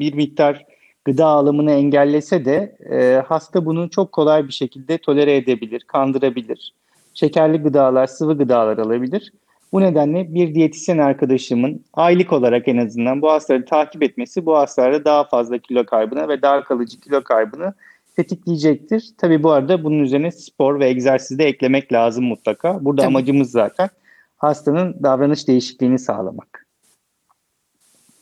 bir 0.00 0.14
miktar 0.14 0.64
gıda 1.04 1.26
alımını 1.26 1.72
engellese 1.72 2.44
de 2.44 2.76
e, 2.90 3.22
hasta 3.26 3.66
bunu 3.66 3.90
çok 3.90 4.12
kolay 4.12 4.48
bir 4.48 4.52
şekilde 4.52 4.98
tolere 4.98 5.36
edebilir, 5.36 5.84
kandırabilir. 5.86 6.74
Şekerli 7.14 7.58
gıdalar, 7.58 8.06
sıvı 8.06 8.38
gıdalar 8.38 8.78
alabilir. 8.78 9.32
Bu 9.72 9.80
nedenle 9.80 10.34
bir 10.34 10.54
diyetisyen 10.54 10.98
arkadaşımın 10.98 11.84
aylık 11.92 12.32
olarak 12.32 12.68
en 12.68 12.76
azından 12.76 13.22
bu 13.22 13.30
hastaları 13.30 13.64
takip 13.64 14.02
etmesi 14.02 14.46
bu 14.46 14.56
hastalarda 14.56 15.04
daha 15.04 15.24
fazla 15.24 15.58
kilo 15.58 15.84
kaybına 15.84 16.28
ve 16.28 16.42
daha 16.42 16.64
kalıcı 16.64 17.00
kilo 17.00 17.22
kaybını 17.22 17.74
tetikleyecektir. 18.16 19.10
Tabi 19.18 19.42
bu 19.42 19.50
arada 19.50 19.84
bunun 19.84 19.98
üzerine 19.98 20.30
spor 20.30 20.80
ve 20.80 20.88
egzersiz 20.88 21.38
de 21.38 21.44
eklemek 21.44 21.92
lazım 21.92 22.24
mutlaka. 22.24 22.84
Burada 22.84 23.02
Tabii. 23.02 23.08
amacımız 23.08 23.50
zaten 23.50 23.88
hastanın 24.36 24.96
davranış 25.02 25.48
değişikliğini 25.48 25.98
sağlamak. 25.98 26.66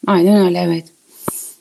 Aynen 0.07 0.47
öyle 0.47 0.59
evet. 0.59 0.85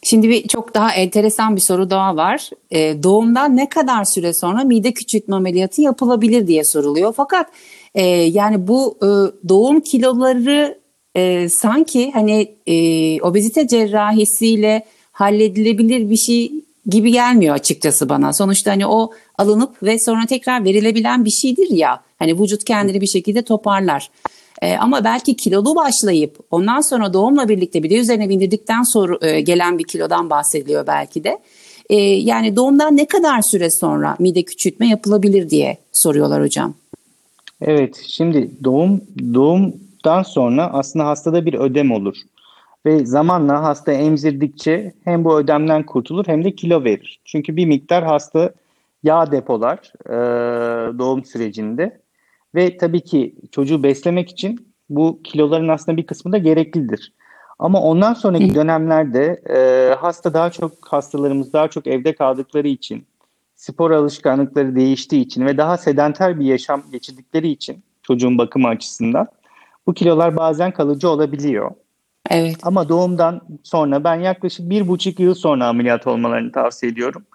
Şimdi 0.03 0.29
bir 0.29 0.47
çok 0.47 0.73
daha 0.73 0.93
enteresan 0.93 1.55
bir 1.55 1.61
soru 1.61 1.89
daha 1.89 2.15
var. 2.15 2.49
E, 2.71 3.03
doğumdan 3.03 3.57
ne 3.57 3.69
kadar 3.69 4.03
süre 4.03 4.33
sonra 4.33 4.63
mide 4.63 4.93
küçültme 4.93 5.35
ameliyatı 5.35 5.81
yapılabilir 5.81 6.47
diye 6.47 6.63
soruluyor. 6.65 7.13
Fakat 7.17 7.47
e, 7.95 8.05
yani 8.07 8.67
bu 8.67 8.97
e, 9.01 9.07
doğum 9.49 9.79
kiloları 9.79 10.79
e, 11.15 11.49
sanki 11.49 12.11
hani 12.11 12.55
e, 12.67 12.75
obezite 13.21 13.67
cerrahisiyle 13.67 14.85
halledilebilir 15.11 16.09
bir 16.09 16.17
şey 16.17 16.51
gibi 16.89 17.11
gelmiyor 17.11 17.55
açıkçası 17.55 18.09
bana. 18.09 18.33
Sonuçta 18.33 18.71
hani 18.71 18.87
o 18.87 19.11
alınıp 19.37 19.83
ve 19.83 19.99
sonra 19.99 20.25
tekrar 20.25 20.63
verilebilen 20.63 21.25
bir 21.25 21.29
şeydir 21.29 21.69
ya. 21.71 22.01
Hani 22.19 22.41
vücut 22.41 22.63
kendini 22.63 23.01
bir 23.01 23.07
şekilde 23.07 23.41
toparlar. 23.41 24.09
E, 24.61 24.75
ama 24.75 25.03
belki 25.03 25.35
kilolu 25.35 25.75
başlayıp 25.75 26.37
ondan 26.51 26.81
sonra 26.81 27.13
doğumla 27.13 27.49
birlikte 27.49 27.83
bir 27.83 27.89
de 27.89 27.95
üzerine 27.95 28.29
bindirdikten 28.29 28.83
sonra 28.83 29.17
e, 29.21 29.41
gelen 29.41 29.77
bir 29.77 29.83
kilodan 29.83 30.29
bahsediliyor 30.29 30.87
belki 30.87 31.23
de. 31.23 31.39
E, 31.89 31.95
yani 32.01 32.55
doğumdan 32.55 32.97
ne 32.97 33.05
kadar 33.05 33.41
süre 33.51 33.69
sonra 33.71 34.15
mide 34.19 34.43
küçültme 34.43 34.87
yapılabilir 34.87 35.49
diye 35.49 35.77
soruyorlar 35.93 36.43
hocam. 36.43 36.73
Evet 37.61 38.01
şimdi 38.07 38.51
doğum 38.63 39.01
doğumdan 39.33 40.23
sonra 40.23 40.73
aslında 40.73 41.05
hastada 41.05 41.45
bir 41.45 41.53
ödem 41.53 41.91
olur. 41.91 42.15
Ve 42.85 43.05
zamanla 43.05 43.63
hasta 43.63 43.91
emzirdikçe 43.91 44.93
hem 45.03 45.25
bu 45.25 45.37
ödemden 45.39 45.85
kurtulur 45.85 46.27
hem 46.27 46.43
de 46.43 46.55
kilo 46.55 46.83
verir. 46.83 47.21
Çünkü 47.25 47.55
bir 47.55 47.65
miktar 47.65 48.03
hasta 48.03 48.53
yağ 49.03 49.31
depolar 49.31 49.93
e, 50.05 50.13
doğum 50.99 51.25
sürecinde. 51.25 52.01
Ve 52.55 52.77
tabii 52.77 53.01
ki 53.01 53.35
çocuğu 53.51 53.83
beslemek 53.83 54.29
için 54.29 54.73
bu 54.89 55.19
kiloların 55.23 55.67
aslında 55.67 55.97
bir 55.97 56.05
kısmı 56.05 56.31
da 56.31 56.37
gereklidir. 56.37 57.13
Ama 57.59 57.81
ondan 57.81 58.13
sonraki 58.13 58.55
dönemlerde 58.55 59.41
e, 59.49 59.93
hasta 59.95 60.33
daha 60.33 60.49
çok 60.49 60.71
hastalarımız 60.87 61.53
daha 61.53 61.67
çok 61.67 61.87
evde 61.87 62.15
kaldıkları 62.15 62.67
için, 62.67 63.05
spor 63.55 63.91
alışkanlıkları 63.91 64.75
değiştiği 64.75 65.25
için 65.25 65.45
ve 65.45 65.57
daha 65.57 65.77
sedanter 65.77 66.39
bir 66.39 66.45
yaşam 66.45 66.83
geçirdikleri 66.91 67.49
için 67.49 67.83
çocuğun 68.03 68.37
bakımı 68.37 68.67
açısından 68.67 69.27
bu 69.87 69.93
kilolar 69.93 70.37
bazen 70.37 70.71
kalıcı 70.71 71.09
olabiliyor. 71.09 71.71
Evet. 72.29 72.55
Ama 72.63 72.89
doğumdan 72.89 73.41
sonra 73.63 74.03
ben 74.03 74.15
yaklaşık 74.15 74.69
bir 74.69 74.87
buçuk 74.87 75.19
yıl 75.19 75.33
sonra 75.33 75.67
ameliyat 75.67 76.07
olmalarını 76.07 76.51
tavsiye 76.51 76.91
ediyorum. 76.91 77.25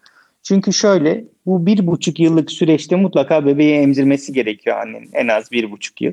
Çünkü 0.43 0.73
şöyle 0.73 1.25
bu 1.47 1.67
bir 1.67 1.87
buçuk 1.87 2.21
yıllık 2.21 2.51
süreçte 2.53 2.97
mutlaka 2.97 3.47
bebeği 3.47 3.75
emzirmesi 3.75 4.33
gerekiyor 4.33 4.81
annenin 4.81 5.11
en 5.13 5.29
az 5.29 5.53
bir 5.53 5.71
buçuk 5.71 6.01
yıl. 6.01 6.13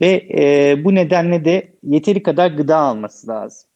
Ve 0.00 0.26
e, 0.38 0.76
bu 0.84 0.94
nedenle 0.94 1.44
de 1.44 1.72
yeteri 1.82 2.22
kadar 2.22 2.50
gıda 2.50 2.76
alması 2.76 3.28
lazım. 3.28 3.70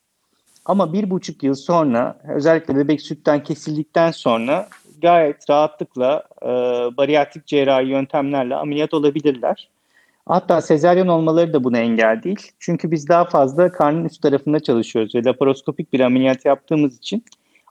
Ama 0.64 0.92
bir 0.92 1.10
buçuk 1.10 1.42
yıl 1.42 1.54
sonra 1.54 2.18
özellikle 2.36 2.76
bebek 2.76 3.00
sütten 3.00 3.42
kesildikten 3.42 4.10
sonra 4.10 4.68
gayet 5.02 5.50
rahatlıkla 5.50 6.24
e, 6.42 6.48
bariyatrik 6.96 7.46
cerrahi 7.46 7.88
yöntemlerle 7.88 8.54
ameliyat 8.54 8.94
olabilirler. 8.94 9.68
Hatta 10.26 10.60
sezaryen 10.60 11.06
olmaları 11.06 11.52
da 11.52 11.64
buna 11.64 11.78
engel 11.78 12.22
değil. 12.22 12.52
Çünkü 12.58 12.90
biz 12.90 13.08
daha 13.08 13.24
fazla 13.24 13.72
karnın 13.72 14.04
üst 14.04 14.22
tarafında 14.22 14.60
çalışıyoruz 14.60 15.14
ve 15.14 15.24
laparoskopik 15.24 15.92
bir 15.92 16.00
ameliyat 16.00 16.44
yaptığımız 16.44 16.96
için 16.96 17.24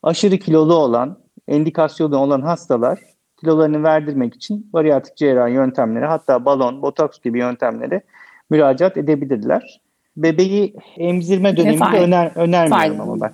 aşırı 0.03 0.37
kilolu 0.37 0.75
olan, 0.75 1.17
endikasyonu 1.47 2.17
olan 2.17 2.41
hastalar 2.41 2.99
kilolarını 3.39 3.83
verdirmek 3.83 4.35
için 4.35 4.69
bariyatrik 4.73 5.17
cerrahi 5.17 5.53
yöntemleri 5.53 6.05
hatta 6.05 6.45
balon, 6.45 6.81
botoks 6.81 7.19
gibi 7.19 7.39
yöntemlere 7.39 8.01
müracaat 8.49 8.97
edebilirler. 8.97 9.81
Bebeği 10.17 10.75
emzirme 10.97 11.57
döneminde 11.57 11.99
öner, 11.99 12.31
önermiyorum 12.35 13.01
ama 13.01 13.21
ben. 13.21 13.33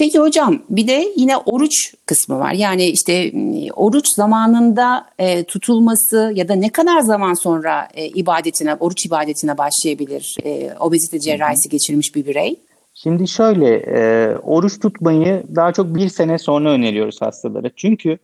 Peki 0.00 0.18
hocam 0.18 0.58
bir 0.70 0.88
de 0.88 1.12
yine 1.16 1.36
oruç 1.36 1.94
kısmı 2.06 2.38
var. 2.38 2.52
Yani 2.52 2.84
işte 2.84 3.32
oruç 3.74 4.06
zamanında 4.16 5.06
e, 5.18 5.44
tutulması 5.44 6.32
ya 6.34 6.48
da 6.48 6.54
ne 6.54 6.72
kadar 6.72 7.00
zaman 7.00 7.34
sonra 7.34 7.88
e, 7.94 8.06
ibadetine, 8.06 8.74
oruç 8.74 9.06
ibadetine 9.06 9.58
başlayabilir 9.58 10.36
e, 10.44 10.74
obezite 10.80 11.20
cerrahisi 11.20 11.68
geçirmiş 11.68 12.14
bir 12.14 12.26
birey? 12.26 12.56
Şimdi 12.94 13.28
şöyle 13.28 13.74
e, 13.76 14.36
oruç 14.36 14.80
tutmayı 14.80 15.42
daha 15.54 15.72
çok 15.72 15.94
bir 15.94 16.08
sene 16.08 16.38
sonra 16.38 16.70
öneriyoruz 16.70 17.20
hastalara. 17.20 17.70
Çünkü 17.76 18.18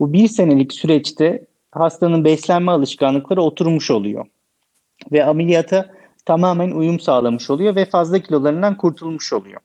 bu 0.00 0.12
bir 0.12 0.28
senelik 0.28 0.72
süreçte 0.72 1.44
hastanın 1.72 2.24
beslenme 2.24 2.72
alışkanlıkları 2.72 3.42
oturmuş 3.42 3.90
oluyor. 3.90 4.26
Ve 5.12 5.24
ameliyata 5.24 5.90
tamamen 6.24 6.70
uyum 6.70 7.00
sağlamış 7.00 7.50
oluyor 7.50 7.76
ve 7.76 7.84
fazla 7.84 8.18
kilolarından 8.18 8.76
kurtulmuş 8.76 9.32
oluyor. 9.32 9.60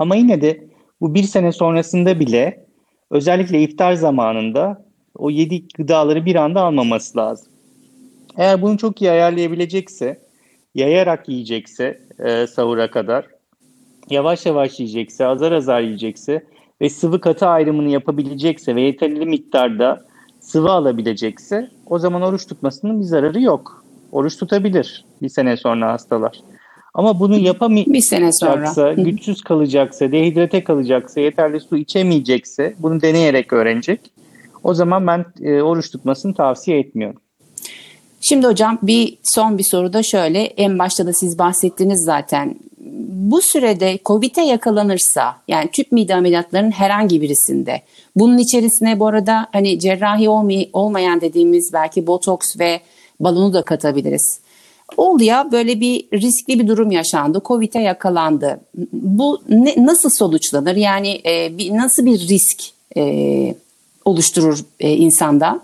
Ama 0.00 0.16
yine 0.16 0.40
de 0.40 0.64
bu 1.00 1.14
bir 1.14 1.22
sene 1.22 1.52
sonrasında 1.52 2.20
bile 2.20 2.64
özellikle 3.10 3.62
iftar 3.62 3.92
zamanında 3.92 4.84
o 5.14 5.30
yedi 5.30 5.68
gıdaları 5.68 6.26
bir 6.26 6.34
anda 6.34 6.62
almaması 6.62 7.18
lazım. 7.18 7.48
Eğer 8.36 8.62
bunu 8.62 8.78
çok 8.78 9.02
iyi 9.02 9.10
ayarlayabilecekse, 9.10 10.18
yayarak 10.74 11.28
yiyecekse 11.28 12.00
e, 12.18 12.46
sahura 12.46 12.90
kadar, 12.90 13.26
yavaş 14.10 14.46
yavaş 14.46 14.80
yiyecekse, 14.80 15.26
azar 15.26 15.52
azar 15.52 15.80
yiyecekse 15.80 16.44
ve 16.80 16.90
sıvı 16.90 17.20
katı 17.20 17.46
ayrımını 17.46 17.88
yapabilecekse 17.88 18.76
ve 18.76 18.82
yeterli 18.82 19.26
miktarda 19.26 20.04
sıvı 20.40 20.70
alabilecekse 20.70 21.70
o 21.86 21.98
zaman 21.98 22.22
oruç 22.22 22.46
tutmasının 22.46 23.00
bir 23.00 23.04
zararı 23.04 23.40
yok. 23.40 23.84
Oruç 24.12 24.36
tutabilir 24.36 25.04
bir 25.22 25.28
sene 25.28 25.56
sonra 25.56 25.92
hastalar. 25.92 26.40
Ama 26.94 27.20
bunu 27.20 27.38
yapamayacaksa, 27.38 27.92
güçsüz 29.04 29.42
kalacaksa, 29.42 30.12
dehidrate 30.12 30.64
kalacaksa, 30.64 31.20
yeterli 31.20 31.60
su 31.60 31.76
içemeyecekse, 31.76 32.74
bunu 32.78 33.02
deneyerek 33.02 33.52
öğrenecek. 33.52 34.00
O 34.64 34.74
zaman 34.74 35.06
ben 35.06 35.24
e, 35.42 35.62
oruç 35.62 35.90
tutmasını 35.90 36.34
tavsiye 36.34 36.78
etmiyorum. 36.78 37.20
Şimdi 38.20 38.46
hocam 38.46 38.78
bir 38.82 39.18
son 39.22 39.58
bir 39.58 39.62
soru 39.62 39.92
da 39.92 40.02
şöyle. 40.02 40.42
En 40.42 40.78
başta 40.78 41.06
da 41.06 41.12
siz 41.12 41.38
bahsettiniz 41.38 42.04
zaten. 42.04 42.56
Bu 43.08 43.42
sürede 43.42 43.98
COVID'e 44.04 44.40
yakalanırsa 44.42 45.36
yani 45.48 45.70
tüp 45.70 45.92
mide 45.92 46.14
ameliyatlarının 46.14 46.70
herhangi 46.70 47.20
birisinde 47.20 47.82
bunun 48.16 48.38
içerisine 48.38 49.00
bu 49.00 49.06
arada 49.06 49.46
hani 49.52 49.78
cerrahi 49.78 50.28
olmay- 50.28 50.70
olmayan 50.72 51.20
dediğimiz 51.20 51.70
belki 51.72 52.06
botoks 52.06 52.58
ve 52.58 52.80
balonu 53.20 53.52
da 53.52 53.62
katabiliriz. 53.62 54.40
Oldu 54.96 55.22
ya 55.22 55.52
böyle 55.52 55.80
bir 55.80 56.04
riskli 56.12 56.58
bir 56.58 56.68
durum 56.68 56.90
yaşandı. 56.90 57.42
Covid'e 57.44 57.80
yakalandı. 57.80 58.60
Bu 58.92 59.42
ne, 59.48 59.74
nasıl 59.76 60.10
sonuçlanır? 60.10 60.76
Yani 60.76 61.20
e, 61.26 61.58
bir, 61.58 61.76
nasıl 61.76 62.06
bir 62.06 62.18
risk 62.18 62.62
e, 62.96 63.54
oluşturur 64.04 64.58
e, 64.80 64.90
insanda? 64.92 65.60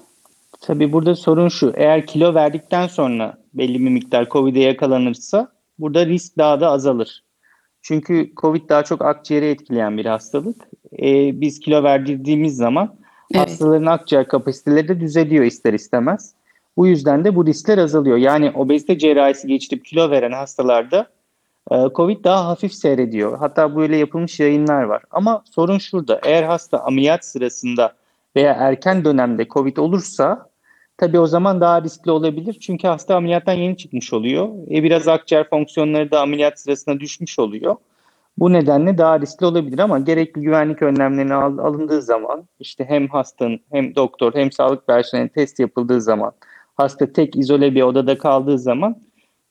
Tabii 0.61 0.93
burada 0.93 1.15
sorun 1.15 1.49
şu. 1.49 1.73
Eğer 1.77 2.07
kilo 2.07 2.35
verdikten 2.35 2.87
sonra 2.87 3.39
belli 3.55 3.81
bir 3.81 3.91
miktar 3.91 4.29
Covid'e 4.29 4.61
yakalanırsa 4.61 5.49
burada 5.79 6.07
risk 6.07 6.39
daha 6.39 6.61
da 6.61 6.71
azalır. 6.71 7.25
Çünkü 7.83 8.33
Covid 8.37 8.69
daha 8.69 8.85
çok 8.85 9.05
akciğeri 9.05 9.47
etkileyen 9.47 9.99
bir 9.99 10.07
hastalık. 10.07 10.57
Ee, 11.03 11.41
biz 11.41 11.61
kilo 11.61 11.83
verdirdiğimiz 11.83 12.57
zaman 12.57 12.95
evet. 13.35 13.49
hastaların 13.49 13.87
akciğer 13.87 14.29
kapasiteleri 14.29 14.89
de 14.89 15.01
düzeliyor 15.01 15.45
ister 15.45 15.73
istemez. 15.73 16.35
Bu 16.77 16.87
yüzden 16.87 17.25
de 17.25 17.35
bu 17.35 17.47
riskler 17.47 17.79
azalıyor. 17.79 18.17
Yani 18.17 18.51
obezite 18.55 18.99
cerrahisi 18.99 19.49
geçirip 19.49 19.85
kilo 19.85 20.11
veren 20.11 20.33
hastalarda 20.33 21.07
e, 21.71 21.77
Covid 21.95 22.25
daha 22.25 22.47
hafif 22.47 22.75
seyrediyor. 22.75 23.39
Hatta 23.39 23.77
böyle 23.77 23.97
yapılmış 23.97 24.41
yayınlar 24.41 24.83
var. 24.83 25.03
Ama 25.11 25.43
sorun 25.51 25.79
şurada. 25.79 26.21
Eğer 26.25 26.43
hasta 26.43 26.79
ameliyat 26.79 27.25
sırasında 27.25 27.93
veya 28.37 28.53
erken 28.53 29.05
dönemde 29.05 29.49
Covid 29.49 29.77
olursa 29.77 30.51
tabii 30.99 31.19
o 31.19 31.27
zaman 31.27 31.61
daha 31.61 31.83
riskli 31.83 32.11
olabilir. 32.11 32.57
Çünkü 32.61 32.89
hasta 32.89 33.17
ameliyattan 33.17 33.53
yeni 33.53 33.77
çıkmış 33.77 34.13
oluyor. 34.13 34.49
E 34.71 34.83
biraz 34.83 35.09
akciğer 35.09 35.49
fonksiyonları 35.49 36.11
da 36.11 36.21
ameliyat 36.21 36.61
sırasında 36.61 37.01
düşmüş 37.01 37.39
oluyor. 37.39 37.77
Bu 38.39 38.53
nedenle 38.53 38.99
daha 38.99 39.21
riskli 39.21 39.47
olabilir 39.47 39.79
ama 39.79 39.99
gerekli 39.99 40.41
güvenlik 40.41 40.83
önlemlerini 40.83 41.35
alındığı 41.35 42.03
zaman 42.03 42.45
işte 42.61 42.85
hem 42.85 43.09
hastanın 43.09 43.61
hem 43.73 43.95
doktor 43.95 44.35
hem 44.35 44.53
sağlık 44.53 44.87
personeli 44.87 45.29
test 45.29 45.61
yapıldığı 45.61 46.01
zaman 46.01 46.33
hasta 46.77 47.13
tek 47.13 47.37
izole 47.37 47.75
bir 47.75 47.83
odada 47.83 48.19
kaldığı 48.19 48.59
zaman 48.59 48.97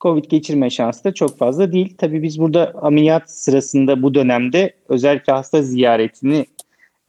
COVID 0.01 0.25
geçirme 0.25 0.69
şansı 0.69 1.03
da 1.03 1.13
çok 1.13 1.37
fazla 1.37 1.71
değil. 1.71 1.95
Tabii 1.97 2.23
biz 2.23 2.39
burada 2.39 2.73
ameliyat 2.81 3.31
sırasında 3.31 4.01
bu 4.03 4.13
dönemde 4.13 4.73
özellikle 4.89 5.33
hasta 5.33 5.61
ziyaretini 5.61 6.45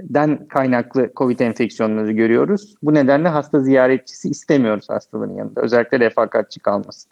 den 0.00 0.46
kaynaklı 0.48 1.10
COVID 1.16 1.38
enfeksiyonları 1.38 2.12
görüyoruz. 2.12 2.74
Bu 2.82 2.94
nedenle 2.94 3.28
hasta 3.28 3.60
ziyaretçisi 3.60 4.28
istemiyoruz 4.28 4.88
hastaların 4.88 5.34
yanında. 5.34 5.60
Özellikle 5.60 6.00
refakatçi 6.00 6.60
kalmasın. 6.60 7.10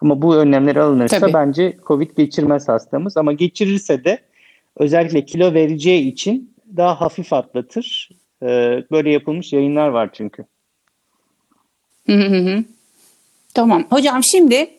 Ama 0.00 0.22
bu 0.22 0.36
önlemler 0.36 0.76
alınırsa 0.76 1.18
Tabii. 1.18 1.32
bence 1.32 1.76
COVID 1.86 2.16
geçirmez 2.16 2.68
hastamız. 2.68 3.16
Ama 3.16 3.32
geçirirse 3.32 4.04
de 4.04 4.18
özellikle 4.76 5.24
kilo 5.24 5.54
vereceği 5.54 6.12
için 6.12 6.54
daha 6.76 7.00
hafif 7.00 7.32
atlatır. 7.32 8.08
Ee, 8.42 8.84
böyle 8.90 9.10
yapılmış 9.10 9.52
yayınlar 9.52 9.88
var 9.88 10.10
çünkü. 10.12 10.44
Hı 12.18 12.36
hı 12.36 12.50
hı. 12.50 12.64
Tamam. 13.54 13.84
Hocam 13.90 14.24
şimdi 14.24 14.70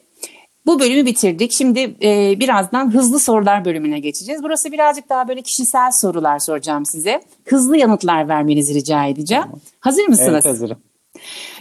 bu 0.66 0.80
bölümü 0.80 1.06
bitirdik. 1.06 1.52
Şimdi 1.52 1.96
e, 2.04 2.40
birazdan 2.40 2.94
hızlı 2.94 3.20
sorular 3.20 3.66
bölümüne 3.66 4.00
geçeceğiz. 4.00 4.44
Burası 4.44 4.72
birazcık 4.72 5.10
daha 5.10 5.28
böyle 5.28 5.42
kişisel 5.42 5.90
sorular 6.02 6.40
soracağım 6.40 6.86
size. 6.86 7.22
Hızlı 7.46 7.78
yanıtlar 7.78 8.28
vermenizi 8.30 8.74
rica 8.74 9.06
edeceğim. 9.06 9.44
Tamam. 9.44 9.60
Hazır 9.80 10.08
mısınız? 10.08 10.30
Evet 10.32 10.46
hazırım. 10.46 10.78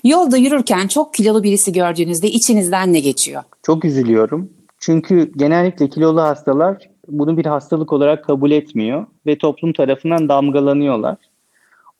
Yolda 0.04 0.36
yürürken 0.36 0.88
çok 0.88 1.14
kilolu 1.14 1.42
birisi 1.42 1.72
gördüğünüzde 1.72 2.28
içinizden 2.28 2.92
ne 2.92 3.00
geçiyor? 3.00 3.42
Çok 3.62 3.84
üzülüyorum. 3.84 4.50
Çünkü 4.78 5.32
genellikle 5.36 5.88
kilolu 5.88 6.22
hastalar 6.22 6.90
bunu 7.08 7.36
bir 7.36 7.46
hastalık 7.46 7.92
olarak 7.92 8.24
kabul 8.24 8.50
etmiyor 8.50 9.06
ve 9.26 9.38
toplum 9.38 9.72
tarafından 9.72 10.28
damgalanıyorlar. 10.28 11.16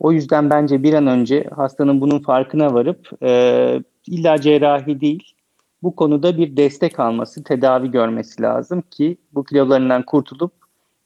O 0.02 0.12
yüzden 0.12 0.50
bence 0.50 0.82
bir 0.82 0.94
an 0.94 1.06
önce 1.06 1.44
hastanın 1.56 2.00
bunun 2.00 2.18
farkına 2.18 2.74
varıp 2.74 3.22
e, 3.22 3.30
illa 4.06 4.40
cerrahi 4.40 5.00
değil 5.00 5.34
bu 5.82 5.96
konuda 5.96 6.36
bir 6.36 6.56
destek 6.56 7.00
alması, 7.00 7.44
tedavi 7.44 7.90
görmesi 7.90 8.42
lazım 8.42 8.82
ki 8.90 9.16
bu 9.34 9.44
kilolarından 9.44 10.02
kurtulup 10.02 10.52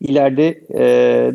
ileride 0.00 0.62
e, 0.74 0.82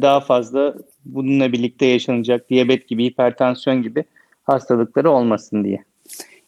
daha 0.02 0.19
fazla 0.19 0.76
bununla 1.06 1.52
birlikte 1.52 1.86
yaşanacak 1.86 2.50
diyabet 2.50 2.88
gibi, 2.88 3.06
hipertansiyon 3.06 3.84
gibi 3.84 4.04
hastalıkları 4.43 5.12
olmasın 5.12 5.63
diye. 5.63 5.84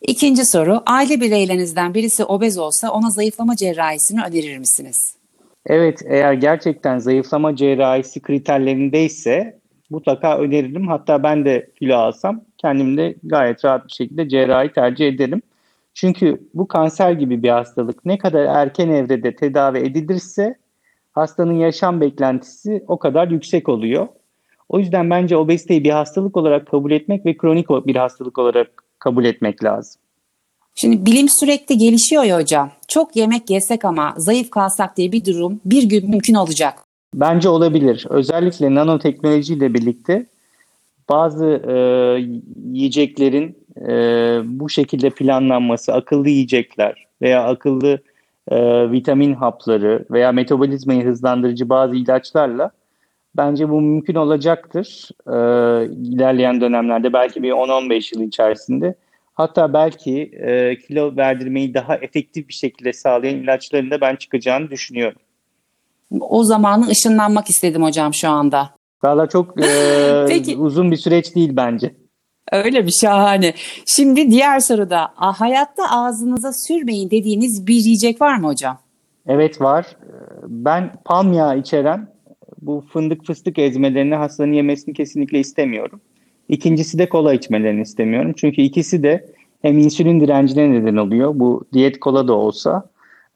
İkinci 0.01 0.45
soru, 0.45 0.81
aile 0.85 1.21
bireylerinizden 1.21 1.93
birisi 1.93 2.23
obez 2.23 2.57
olsa 2.57 2.91
ona 2.91 3.09
zayıflama 3.09 3.55
cerrahisini 3.55 4.21
önerir 4.21 4.57
misiniz? 4.57 5.15
Evet, 5.65 6.01
eğer 6.05 6.33
gerçekten 6.33 6.99
zayıflama 6.99 7.55
cerrahisi 7.55 8.21
kriterlerindeyse 8.21 9.62
mutlaka 9.93 10.37
öneririm. 10.37 10.87
Hatta 10.87 11.23
ben 11.23 11.45
de 11.45 11.69
kilo 11.79 11.95
alsam 11.95 12.41
kendim 12.57 12.97
de 12.97 13.15
gayet 13.23 13.65
rahat 13.65 13.87
bir 13.87 13.93
şekilde 13.93 14.29
cerrahi 14.29 14.73
tercih 14.73 15.07
ederim. 15.07 15.41
Çünkü 15.93 16.47
bu 16.53 16.67
kanser 16.67 17.11
gibi 17.11 17.43
bir 17.43 17.49
hastalık 17.49 18.05
ne 18.05 18.17
kadar 18.17 18.45
erken 18.45 18.89
evrede 18.89 19.35
tedavi 19.35 19.77
edilirse 19.77 20.55
hastanın 21.11 21.53
yaşam 21.53 22.01
beklentisi 22.01 22.83
o 22.87 22.99
kadar 22.99 23.27
yüksek 23.27 23.69
oluyor. 23.69 24.07
O 24.69 24.79
yüzden 24.79 25.09
bence 25.09 25.37
obeziteyi 25.37 25.83
bir 25.83 25.89
hastalık 25.89 26.37
olarak 26.37 26.67
kabul 26.67 26.91
etmek 26.91 27.25
ve 27.25 27.37
kronik 27.37 27.69
bir 27.69 27.95
hastalık 27.95 28.39
olarak 28.39 28.83
kabul 28.99 29.25
etmek 29.25 29.63
lazım. 29.63 30.01
Şimdi 30.75 31.05
bilim 31.05 31.29
sürekli 31.29 31.77
gelişiyor 31.77 32.23
ya 32.23 32.39
hocam. 32.39 32.71
Çok 32.87 33.15
yemek 33.15 33.49
yesek 33.49 33.85
ama 33.85 34.13
zayıf 34.17 34.49
kalsak 34.49 34.97
diye 34.97 35.11
bir 35.11 35.25
durum 35.25 35.59
bir 35.65 35.83
gün 35.83 36.09
mümkün 36.09 36.33
olacak. 36.33 36.92
Bence 37.13 37.49
olabilir. 37.49 38.05
Özellikle 38.09 38.75
nanoteknolojiyle 38.75 39.73
birlikte 39.73 40.25
bazı 41.09 41.45
e, 41.45 41.75
yiyeceklerin 42.71 43.57
e, 43.87 43.91
bu 44.45 44.69
şekilde 44.69 45.09
planlanması, 45.09 45.93
akıllı 45.93 46.29
yiyecekler 46.29 47.07
veya 47.21 47.43
akıllı 47.43 47.99
e, 48.47 48.91
vitamin 48.91 49.33
hapları 49.33 50.05
veya 50.11 50.31
metabolizmayı 50.31 51.05
hızlandırıcı 51.05 51.69
bazı 51.69 51.95
ilaçlarla 51.95 52.71
Bence 53.37 53.69
bu 53.69 53.81
mümkün 53.81 54.15
olacaktır 54.15 55.09
e, 55.27 55.35
ilerleyen 55.93 56.61
dönemlerde 56.61 57.13
belki 57.13 57.43
bir 57.43 57.51
10-15 57.51 58.15
yıl 58.15 58.27
içerisinde. 58.27 58.95
Hatta 59.33 59.73
belki 59.73 60.21
e, 60.21 60.77
kilo 60.77 61.15
verdirmeyi 61.17 61.73
daha 61.73 61.95
efektif 61.95 62.47
bir 62.47 62.53
şekilde 62.53 62.93
sağlayan 62.93 63.35
ilaçların 63.35 63.91
da 63.91 64.01
ben 64.01 64.15
çıkacağını 64.15 64.71
düşünüyorum. 64.71 65.19
O 66.19 66.43
zamanı 66.43 66.87
ışınlanmak 66.87 67.49
istedim 67.49 67.83
hocam 67.83 68.13
şu 68.13 68.29
anda. 68.29 68.69
Valla 69.03 69.29
çok 69.29 69.61
e, 69.63 69.65
Peki. 70.29 70.57
uzun 70.57 70.91
bir 70.91 70.97
süreç 70.97 71.35
değil 71.35 71.49
bence. 71.55 71.95
Öyle 72.51 72.85
bir 72.85 72.91
şahane. 72.91 73.53
Şimdi 73.85 74.31
diğer 74.31 74.59
soruda 74.59 75.13
"A, 75.17 75.39
hayatta 75.39 75.83
ağzınıza 75.91 76.53
sürmeyin 76.53 77.09
dediğiniz 77.11 77.67
bir 77.67 77.73
yiyecek 77.75 78.21
var 78.21 78.37
mı 78.37 78.47
hocam? 78.47 78.77
Evet 79.27 79.61
var. 79.61 79.85
Ben 80.47 80.91
palm 81.05 81.33
yağı 81.33 81.57
içeren 81.59 82.07
bu 82.61 82.83
fındık 82.93 83.25
fıstık 83.25 83.59
ezmelerini 83.59 84.15
hastanın 84.15 84.53
yemesini 84.53 84.93
kesinlikle 84.93 85.39
istemiyorum. 85.39 86.01
İkincisi 86.49 86.97
de 86.99 87.09
kola 87.09 87.33
içmelerini 87.33 87.81
istemiyorum. 87.81 88.33
Çünkü 88.37 88.61
ikisi 88.61 89.03
de 89.03 89.29
hem 89.61 89.77
insülin 89.77 90.21
direncine 90.21 90.71
neden 90.71 90.95
oluyor. 90.95 91.31
Bu 91.39 91.65
diyet 91.73 91.99
kola 91.99 92.27
da 92.27 92.33
olsa. 92.33 92.89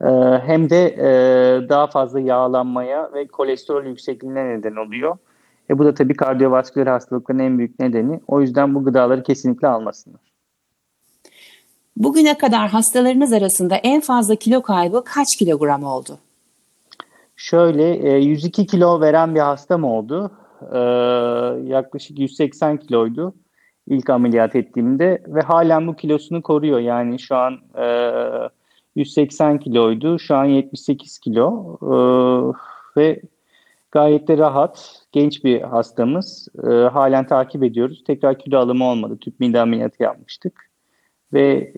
E, 0.04 0.08
Hem 0.46 0.70
de 0.70 0.86
e, 0.86 1.08
daha 1.68 1.86
fazla 1.86 2.20
yağlanmaya 2.20 3.10
ve 3.14 3.26
kolesterol 3.26 3.84
yüksekliğine 3.84 4.48
neden 4.48 4.76
oluyor. 4.76 5.16
E 5.70 5.78
bu 5.78 5.84
da 5.84 5.94
tabii 5.94 6.14
kardiyovasküler 6.14 6.86
hastalıkların 6.86 7.38
en 7.38 7.58
büyük 7.58 7.80
nedeni. 7.80 8.20
O 8.26 8.40
yüzden 8.40 8.74
bu 8.74 8.84
gıdaları 8.84 9.22
kesinlikle 9.22 9.68
almasınlar. 9.68 10.20
Bugüne 11.96 12.38
kadar 12.38 12.68
hastalarınız 12.68 13.32
arasında 13.32 13.76
en 13.76 14.00
fazla 14.00 14.36
kilo 14.36 14.62
kaybı 14.62 15.04
kaç 15.04 15.36
kilogram 15.38 15.84
oldu? 15.84 16.18
Şöyle 17.36 18.10
e, 18.10 18.18
102 18.18 18.66
kilo 18.66 19.00
veren 19.00 19.34
bir 19.34 19.40
hastam 19.40 19.84
oldu. 19.84 20.30
E, 20.72 20.78
yaklaşık 21.68 22.18
180 22.18 22.76
kiloydu 22.76 23.34
ilk 23.86 24.10
ameliyat 24.10 24.56
ettiğimde 24.56 25.22
ve 25.26 25.40
halen 25.40 25.86
bu 25.86 25.96
kilosunu 25.96 26.42
koruyor. 26.42 26.78
Yani 26.78 27.18
şu 27.18 27.36
an 27.36 27.58
e, 27.78 27.84
180 28.96 29.58
kiloydu, 29.58 30.18
şu 30.18 30.36
an 30.36 30.44
78 30.44 31.18
kilo 31.18 31.78
E, 31.82 31.94
ve 32.96 33.20
gayet 33.90 34.28
de 34.28 34.38
rahat, 34.38 35.02
genç 35.12 35.44
bir 35.44 35.60
hastamız. 35.60 36.48
E, 36.64 36.68
halen 36.68 37.26
takip 37.26 37.62
ediyoruz. 37.62 38.04
Tekrar 38.06 38.38
kilo 38.38 38.58
alımı 38.58 38.84
olmadı. 38.84 39.18
Tüp 39.20 39.40
mide 39.40 39.60
ameliyatı 39.60 40.02
yapmıştık 40.02 40.68
ve 41.32 41.72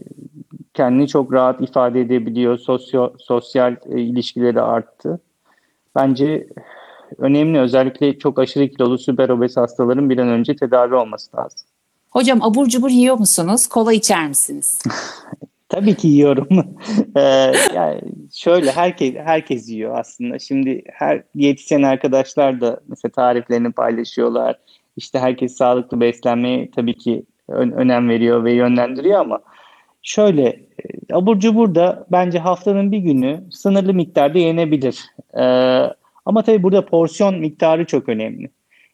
kendini 0.75 1.09
çok 1.09 1.33
rahat 1.33 1.61
ifade 1.61 2.01
edebiliyor. 2.01 2.59
Sosyo, 2.59 3.13
sosyal 3.19 3.77
e, 3.91 4.01
ilişkileri 4.01 4.61
arttı. 4.61 5.21
Bence 5.95 6.49
önemli 7.19 7.59
özellikle 7.59 8.19
çok 8.19 8.39
aşırı 8.39 8.69
kilolu 8.69 8.99
süper 8.99 9.29
obez 9.29 9.57
hastaların 9.57 10.11
bir 10.11 10.19
an 10.19 10.29
önce 10.29 10.57
tedavi 10.57 10.95
olması 10.95 11.37
lazım. 11.37 11.69
Hocam 12.11 12.43
abur 12.43 12.67
cubur 12.67 12.91
yiyor 12.91 13.19
musunuz? 13.19 13.67
Kola 13.67 13.93
içer 13.93 14.29
misiniz? 14.29 14.83
Tabii 15.71 15.95
ki 15.95 16.09
yiyorum. 16.09 16.49
Ee, 17.17 17.53
yani 17.75 18.01
şöyle 18.33 18.73
herkes 18.73 19.15
herkes 19.15 19.69
yiyor 19.69 19.99
aslında. 19.99 20.39
Şimdi 20.39 20.83
her 20.93 21.23
diyetisyen 21.37 21.83
arkadaşlar 21.83 22.61
da 22.61 22.81
mesela 22.89 23.13
tariflerini 23.13 23.73
paylaşıyorlar. 23.73 24.57
İşte 24.97 25.19
herkes 25.19 25.57
sağlıklı 25.57 26.01
beslenmeye 26.01 26.71
tabii 26.71 26.99
ki 26.99 27.23
ön- 27.49 27.71
önem 27.71 28.09
veriyor 28.09 28.45
ve 28.45 28.53
yönlendiriyor 28.53 29.21
ama 29.21 29.41
şöyle 30.03 30.47
e, 30.47 30.65
abur 31.13 31.41
cubur 31.41 31.75
da 31.75 32.07
bence 32.13 32.39
haftanın 32.39 32.93
bir 32.93 32.99
günü 32.99 33.45
sınırlı 33.51 33.95
miktarda 33.95 34.39
yenebilir. 34.39 35.05
Ee, 35.39 35.43
ama 36.25 36.43
tabii 36.43 36.63
burada 36.63 36.87
porsiyon 36.87 37.39
miktarı 37.39 37.87
çok 37.87 38.09
önemli. 38.09 38.51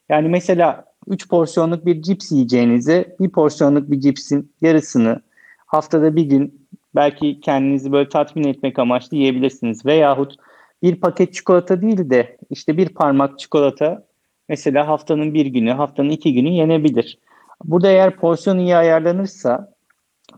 Yani 0.09 0.29
mesela 0.29 0.85
3 1.07 1.29
porsiyonluk 1.29 1.85
bir 1.85 2.01
cips 2.01 2.31
yiyeceğinize 2.31 3.15
bir 3.19 3.29
porsiyonluk 3.29 3.91
bir 3.91 3.99
cipsin 3.99 4.51
yarısını 4.61 5.21
haftada 5.67 6.15
bir 6.15 6.23
gün 6.23 6.66
belki 6.97 7.39
kendinizi 7.39 7.91
böyle 7.91 8.09
tatmin 8.09 8.47
etmek 8.47 8.79
amaçlı 8.79 9.17
yiyebilirsiniz. 9.17 9.85
Veyahut 9.85 10.35
bir 10.83 10.95
paket 10.95 11.33
çikolata 11.33 11.81
değil 11.81 12.09
de 12.09 12.37
işte 12.49 12.77
bir 12.77 12.89
parmak 12.89 13.39
çikolata 13.39 14.03
mesela 14.49 14.87
haftanın 14.87 15.33
bir 15.33 15.45
günü, 15.45 15.71
haftanın 15.71 16.09
iki 16.09 16.33
günü 16.33 16.49
yenebilir. 16.49 17.19
Burada 17.63 17.87
eğer 17.87 18.15
porsiyon 18.15 18.57
iyi 18.57 18.75
ayarlanırsa 18.75 19.73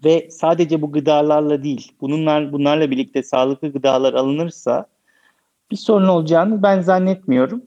ve 0.06 0.28
sadece 0.32 0.82
bu 0.82 0.92
gıdalarla 0.92 1.64
değil, 1.64 1.92
bununla, 2.02 2.52
bunlarla 2.52 2.92
birlikte 2.92 3.24
sağlıklı 3.24 3.72
gıdalar 3.72 4.14
alınırsa 4.14 4.86
bir 5.72 5.78
sorun 5.78 6.08
olacağını 6.08 6.64
ben 6.64 6.82
zannetmiyorum. 6.82 7.64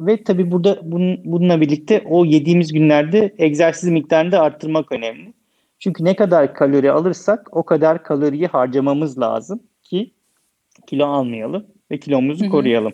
Ve 0.00 0.24
tabii 0.24 0.50
burada 0.50 0.78
bunun, 0.82 1.20
bununla 1.24 1.60
birlikte 1.60 2.04
o 2.10 2.24
yediğimiz 2.24 2.72
günlerde 2.72 3.34
egzersiz 3.38 3.88
miktarını 3.88 4.32
da 4.32 4.40
arttırmak 4.40 4.92
önemli. 4.92 5.32
Çünkü 5.78 6.04
ne 6.04 6.16
kadar 6.16 6.54
kalori 6.54 6.92
alırsak 6.92 7.48
o 7.56 7.62
kadar 7.62 8.02
kaloriyi 8.02 8.46
harcamamız 8.46 9.18
lazım 9.18 9.62
ki 9.82 10.10
kilo 10.86 11.06
almayalım 11.06 11.66
ve 11.90 11.98
kilomuzu 12.00 12.44
Hı 12.44 12.46
hı. 12.46 12.50
koruyalım. 12.50 12.92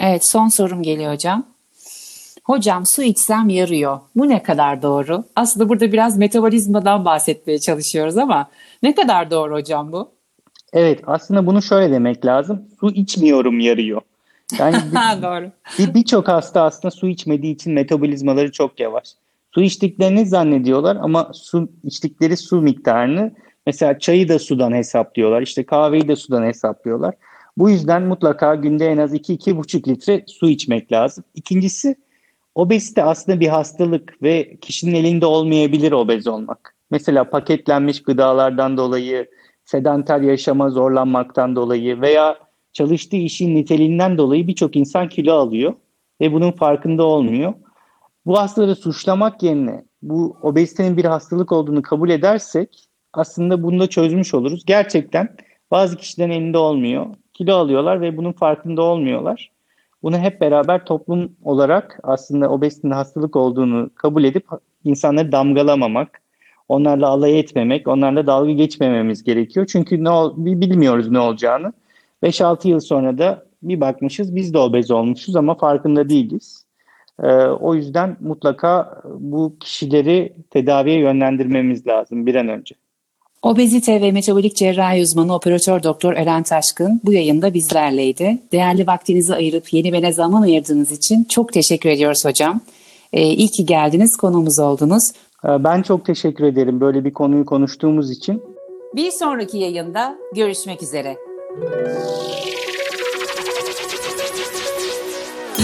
Evet 0.00 0.22
son 0.30 0.48
sorum 0.48 0.82
geliyor 0.82 1.12
hocam. 1.12 1.46
Hocam 2.44 2.82
su 2.86 3.02
içsem 3.02 3.48
yarıyor. 3.48 4.00
Bu 4.16 4.28
ne 4.28 4.42
kadar 4.42 4.82
doğru? 4.82 5.24
Aslında 5.36 5.68
burada 5.68 5.92
biraz 5.92 6.18
metabolizmadan 6.18 7.04
bahsetmeye 7.04 7.58
çalışıyoruz 7.58 8.16
ama 8.16 8.50
ne 8.82 8.94
kadar 8.94 9.30
doğru 9.30 9.54
hocam 9.54 9.92
bu? 9.92 10.10
Evet 10.72 11.00
aslında 11.06 11.46
bunu 11.46 11.62
şöyle 11.62 11.92
demek 11.94 12.26
lazım. 12.26 12.62
Su 12.80 12.90
içmiyorum 12.90 13.60
yarıyor. 13.60 14.00
Yani 14.58 14.76
Ha, 14.94 15.22
doğru. 15.22 15.50
bir- 15.78 15.94
birçok 15.94 16.28
hasta 16.28 16.62
aslında 16.62 16.90
su 16.90 17.08
içmediği 17.08 17.54
için 17.54 17.72
metabolizmaları 17.72 18.52
çok 18.52 18.80
yavaş. 18.80 19.08
Su 19.56 19.62
içtiklerini 19.62 20.26
zannediyorlar 20.26 20.96
ama 21.00 21.30
su 21.34 21.68
içtikleri 21.84 22.36
su 22.36 22.62
miktarını 22.62 23.32
mesela 23.66 23.98
çayı 23.98 24.28
da 24.28 24.38
sudan 24.38 24.72
hesaplıyorlar. 24.72 25.42
İşte 25.42 25.66
kahveyi 25.66 26.08
de 26.08 26.16
sudan 26.16 26.42
hesaplıyorlar. 26.42 27.14
Bu 27.58 27.70
yüzden 27.70 28.02
mutlaka 28.02 28.54
günde 28.54 28.86
en 28.86 28.98
az 28.98 29.14
2-2,5 29.14 29.88
litre 29.88 30.24
su 30.26 30.48
içmek 30.48 30.92
lazım. 30.92 31.24
İkincisi 31.34 31.96
obezite 32.54 33.02
aslında 33.04 33.40
bir 33.40 33.48
hastalık 33.48 34.22
ve 34.22 34.56
kişinin 34.60 34.94
elinde 34.94 35.26
olmayabilir 35.26 35.92
obez 35.92 36.26
olmak. 36.26 36.74
Mesela 36.90 37.30
paketlenmiş 37.30 38.02
gıdalardan 38.02 38.76
dolayı, 38.76 39.26
sedanter 39.64 40.20
yaşama 40.20 40.70
zorlanmaktan 40.70 41.56
dolayı 41.56 42.00
veya 42.00 42.38
çalıştığı 42.72 43.16
işin 43.16 43.54
niteliğinden 43.54 44.18
dolayı 44.18 44.46
birçok 44.46 44.76
insan 44.76 45.08
kilo 45.08 45.34
alıyor 45.34 45.74
ve 46.20 46.32
bunun 46.32 46.52
farkında 46.52 47.04
olmuyor. 47.04 47.54
Bu 48.26 48.38
hastaları 48.38 48.76
suçlamak 48.76 49.42
yerine 49.42 49.84
bu 50.02 50.36
obezitenin 50.42 50.96
bir 50.96 51.04
hastalık 51.04 51.52
olduğunu 51.52 51.82
kabul 51.82 52.10
edersek 52.10 52.88
aslında 53.12 53.62
bunu 53.62 53.80
da 53.80 53.86
çözmüş 53.86 54.34
oluruz. 54.34 54.64
Gerçekten 54.64 55.36
bazı 55.70 55.96
kişilerin 55.96 56.30
elinde 56.30 56.58
olmuyor. 56.58 57.06
Kilo 57.34 57.54
alıyorlar 57.54 58.00
ve 58.00 58.16
bunun 58.16 58.32
farkında 58.32 58.82
olmuyorlar. 58.82 59.50
Bunu 60.02 60.18
hep 60.18 60.40
beraber 60.40 60.84
toplum 60.84 61.36
olarak 61.44 62.00
aslında 62.02 62.50
obezitenin 62.50 62.92
hastalık 62.92 63.36
olduğunu 63.36 63.90
kabul 63.94 64.24
edip 64.24 64.46
insanları 64.84 65.32
damgalamamak, 65.32 66.22
onlarla 66.68 67.08
alay 67.08 67.38
etmemek, 67.38 67.88
onlarla 67.88 68.26
dalga 68.26 68.52
geçmememiz 68.52 69.24
gerekiyor. 69.24 69.66
Çünkü 69.66 70.04
ne 70.04 70.10
ol, 70.10 70.34
bilmiyoruz 70.36 71.10
ne 71.10 71.18
olacağını. 71.18 71.72
5-6 72.22 72.68
yıl 72.68 72.80
sonra 72.80 73.18
da 73.18 73.46
bir 73.62 73.80
bakmışız 73.80 74.36
biz 74.36 74.54
de 74.54 74.58
obez 74.58 74.90
olmuşuz 74.90 75.36
ama 75.36 75.54
farkında 75.54 76.08
değiliz. 76.08 76.65
Ee, 77.22 77.26
o 77.46 77.74
yüzden 77.74 78.16
mutlaka 78.20 79.02
bu 79.18 79.52
kişileri 79.60 80.32
tedaviye 80.50 80.98
yönlendirmemiz 80.98 81.86
lazım 81.86 82.26
bir 82.26 82.34
an 82.34 82.48
önce. 82.48 82.74
Obezite 83.42 84.00
ve 84.00 84.12
metabolik 84.12 84.56
cerrahi 84.56 85.02
uzmanı 85.02 85.34
operatör 85.34 85.82
doktor 85.82 86.14
Eren 86.14 86.42
Taşkın 86.42 87.00
bu 87.04 87.12
yayında 87.12 87.54
bizlerleydi. 87.54 88.38
Değerli 88.52 88.86
vaktinizi 88.86 89.34
ayırıp 89.34 89.72
yeni 89.72 89.92
bene 89.92 90.12
zaman 90.12 90.42
ayırdığınız 90.42 90.92
için 90.92 91.24
çok 91.24 91.52
teşekkür 91.52 91.90
ediyoruz 91.90 92.24
hocam. 92.24 92.60
Ee, 93.12 93.22
iyi 93.22 93.48
ki 93.48 93.66
geldiniz, 93.66 94.16
konuğumuz 94.16 94.58
oldunuz. 94.58 95.10
Ee, 95.44 95.64
ben 95.64 95.82
çok 95.82 96.04
teşekkür 96.04 96.44
ederim 96.44 96.80
böyle 96.80 97.04
bir 97.04 97.12
konuyu 97.12 97.46
konuştuğumuz 97.46 98.10
için. 98.10 98.42
Bir 98.94 99.10
sonraki 99.10 99.58
yayında 99.58 100.14
görüşmek 100.34 100.82
üzere. 100.82 101.16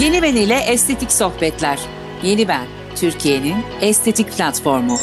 Yeni 0.03 0.21
Ben 0.21 0.35
ile 0.35 0.55
Estetik 0.55 1.11
Sohbetler. 1.11 1.79
Yeni 2.23 2.47
Ben, 2.47 2.65
Türkiye'nin 2.95 3.55
estetik 3.81 4.37
platformu. 4.37 4.97